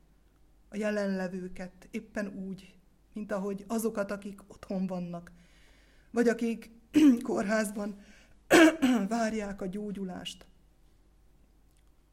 a 0.70 0.78
jelenlevőket 0.78 1.88
éppen 1.92 2.28
úgy, 2.28 2.76
mint 3.14 3.32
ahogy 3.32 3.66
azokat, 3.68 4.12
akik 4.12 4.42
otthon 4.48 4.88
vannak, 4.88 5.32
vagy 6.12 6.28
akik 6.28 6.72
kórházban 7.24 8.00
várják 9.08 9.62
a 9.62 9.66
gyógyulást. 9.66 10.46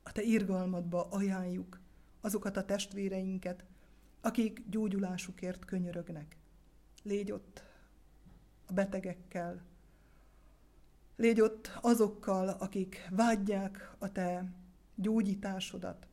A 0.02 0.12
te 0.12 0.22
irgalmadba 0.22 1.08
ajánljuk 1.10 1.80
azokat 2.20 2.56
a 2.56 2.64
testvéreinket, 2.64 3.64
akik 4.20 4.62
gyógyulásukért 4.68 5.64
könyörögnek. 5.64 6.36
Légy 7.02 7.32
ott 7.32 7.69
a 8.70 8.72
betegekkel, 8.72 9.62
légy 11.16 11.40
ott 11.40 11.70
azokkal, 11.80 12.48
akik 12.48 13.08
vágyják 13.10 13.94
a 13.98 14.12
te 14.12 14.52
gyógyításodat, 14.94 16.08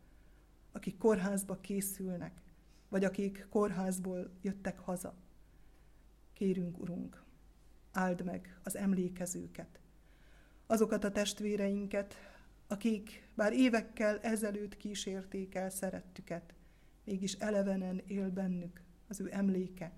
akik 0.72 0.98
kórházba 0.98 1.60
készülnek, 1.62 2.42
vagy 2.90 3.04
akik 3.04 3.48
kórházból 3.50 4.30
jöttek 4.42 4.80
haza. 4.80 5.16
Kérünk, 6.34 6.80
Urunk, 6.80 7.24
áld 7.92 8.24
meg 8.24 8.60
az 8.64 8.76
emlékezőket, 8.76 9.80
azokat 10.66 11.04
a 11.04 11.12
testvéreinket, 11.12 12.16
akik 12.68 13.30
bár 13.36 13.54
évekkel 13.54 14.20
ezelőtt 14.20 14.78
kísérték 14.78 15.56
el 15.56 15.70
szerettüket, 15.70 16.54
mégis 17.04 17.34
elevenen 17.34 18.02
él 18.08 18.30
bennük 18.30 18.82
az 19.08 19.20
ő 19.20 19.30
emléke, 19.32 19.92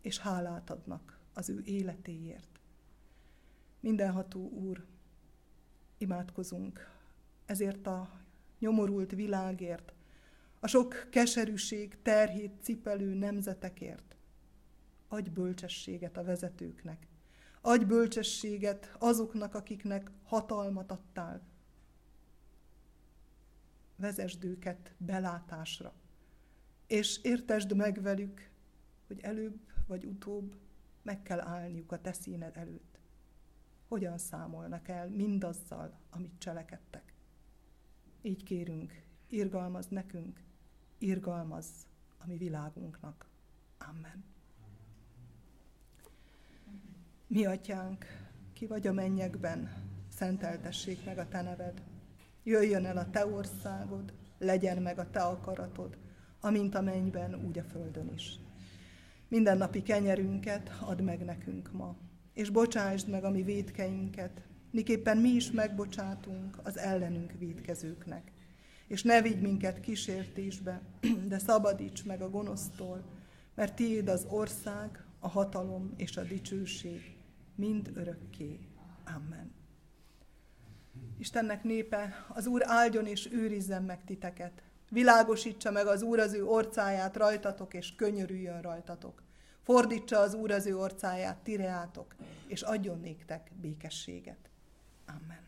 és 0.00 0.18
hálát 0.18 0.70
adnak 0.70 1.17
az 1.38 1.48
ő 1.48 1.62
életéért. 1.64 2.60
Mindenható 3.80 4.48
Úr, 4.50 4.86
imádkozunk 5.98 6.90
ezért 7.46 7.86
a 7.86 8.20
nyomorult 8.58 9.10
világért, 9.10 9.92
a 10.60 10.66
sok 10.66 11.06
keserűség 11.10 12.02
terhét 12.02 12.52
cipelő 12.62 13.14
nemzetekért. 13.14 14.16
Adj 15.08 15.30
bölcsességet 15.30 16.16
a 16.16 16.24
vezetőknek, 16.24 17.06
adj 17.60 17.84
bölcsességet 17.84 18.96
azoknak, 18.98 19.54
akiknek 19.54 20.10
hatalmat 20.24 20.90
adtál. 20.90 21.42
Vezesd 23.96 24.44
őket 24.44 24.94
belátásra, 24.96 25.94
és 26.86 27.20
értesd 27.22 27.76
meg 27.76 28.02
velük, 28.02 28.50
hogy 29.06 29.20
előbb 29.20 29.58
vagy 29.86 30.04
utóbb 30.04 30.56
meg 31.08 31.22
kell 31.22 31.40
állniuk 31.40 31.92
a 31.92 32.00
te 32.00 32.12
színed 32.12 32.56
előtt. 32.56 32.98
Hogyan 33.88 34.18
számolnak 34.18 34.88
el 34.88 35.08
mindazzal, 35.08 35.98
amit 36.10 36.38
cselekedtek. 36.38 37.12
Így 38.22 38.42
kérünk, 38.42 39.02
irgalmaz 39.28 39.86
nekünk, 39.86 40.40
irgalmaz 40.98 41.66
a 42.18 42.26
mi 42.26 42.36
világunknak. 42.36 43.26
Amen. 43.78 44.24
Mi 47.26 47.44
atyánk, 47.44 48.04
ki 48.52 48.66
vagy 48.66 48.86
a 48.86 48.92
mennyekben, 48.92 49.72
szenteltessék 50.08 51.04
meg 51.04 51.18
a 51.18 51.28
te 51.28 51.42
neved. 51.42 51.82
Jöjjön 52.42 52.84
el 52.84 52.96
a 52.96 53.10
te 53.10 53.26
országod, 53.26 54.12
legyen 54.38 54.82
meg 54.82 54.98
a 54.98 55.10
te 55.10 55.20
akaratod, 55.20 55.96
amint 56.40 56.74
a 56.74 56.80
mennyben, 56.80 57.34
úgy 57.34 57.58
a 57.58 57.64
földön 57.64 58.12
is. 58.14 58.38
Minden 59.28 59.56
napi 59.56 59.82
kenyerünket 59.82 60.70
add 60.80 61.02
meg 61.02 61.24
nekünk 61.24 61.72
ma, 61.72 61.96
és 62.34 62.50
bocsásd 62.50 63.08
meg 63.08 63.24
a 63.24 63.30
mi 63.30 63.42
védkeinket, 63.42 64.42
miképpen 64.70 65.18
mi 65.18 65.28
is 65.28 65.50
megbocsátunk 65.50 66.58
az 66.62 66.78
ellenünk 66.78 67.32
védkezőknek. 67.38 68.32
És 68.86 69.02
ne 69.02 69.22
vigy 69.22 69.40
minket 69.40 69.80
kísértésbe, 69.80 70.82
de 71.28 71.38
szabadíts 71.38 72.04
meg 72.04 72.22
a 72.22 72.30
gonosztól, 72.30 73.04
mert 73.54 73.74
tiéd 73.74 74.08
az 74.08 74.26
ország, 74.30 75.04
a 75.18 75.28
hatalom 75.28 75.92
és 75.96 76.16
a 76.16 76.22
dicsőség, 76.22 77.16
mind 77.54 77.90
örökké. 77.94 78.58
Amen. 79.16 79.52
Istennek 81.18 81.62
népe, 81.62 82.26
az 82.28 82.46
Úr 82.46 82.62
áldjon 82.64 83.06
és 83.06 83.28
őrizzen 83.32 83.82
meg 83.82 84.04
titeket. 84.04 84.62
Világosítsa 84.88 85.70
meg 85.70 85.86
az 85.86 86.02
Úr 86.02 86.18
az 86.18 86.32
ő 86.32 86.44
orcáját 86.44 87.16
rajtatok, 87.16 87.74
és 87.74 87.94
könyörüljön 87.94 88.62
rajtatok. 88.62 89.22
Fordítsa 89.62 90.18
az 90.18 90.34
Úr 90.34 90.50
az 90.50 90.66
ő 90.66 90.76
orcáját 90.76 91.36
tireátok, 91.36 92.14
és 92.46 92.62
adjon 92.62 93.00
néktek 93.00 93.50
békességet. 93.60 94.50
Amen. 95.06 95.46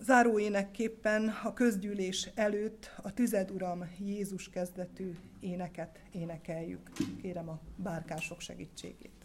Záróénekképpen 0.00 1.28
a 1.28 1.52
közgyűlés 1.52 2.30
előtt 2.34 2.90
a 3.02 3.14
Tüzed 3.14 3.50
Uram 3.50 3.90
Jézus 3.98 4.48
kezdetű 4.48 5.18
éneket 5.40 6.00
énekeljük. 6.12 6.90
Kérem 7.20 7.48
a 7.48 7.60
bárkások 7.76 8.40
segítségét. 8.40 9.17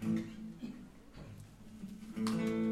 thank 0.00 0.20
mm-hmm. 2.16 2.48
you 2.48 2.67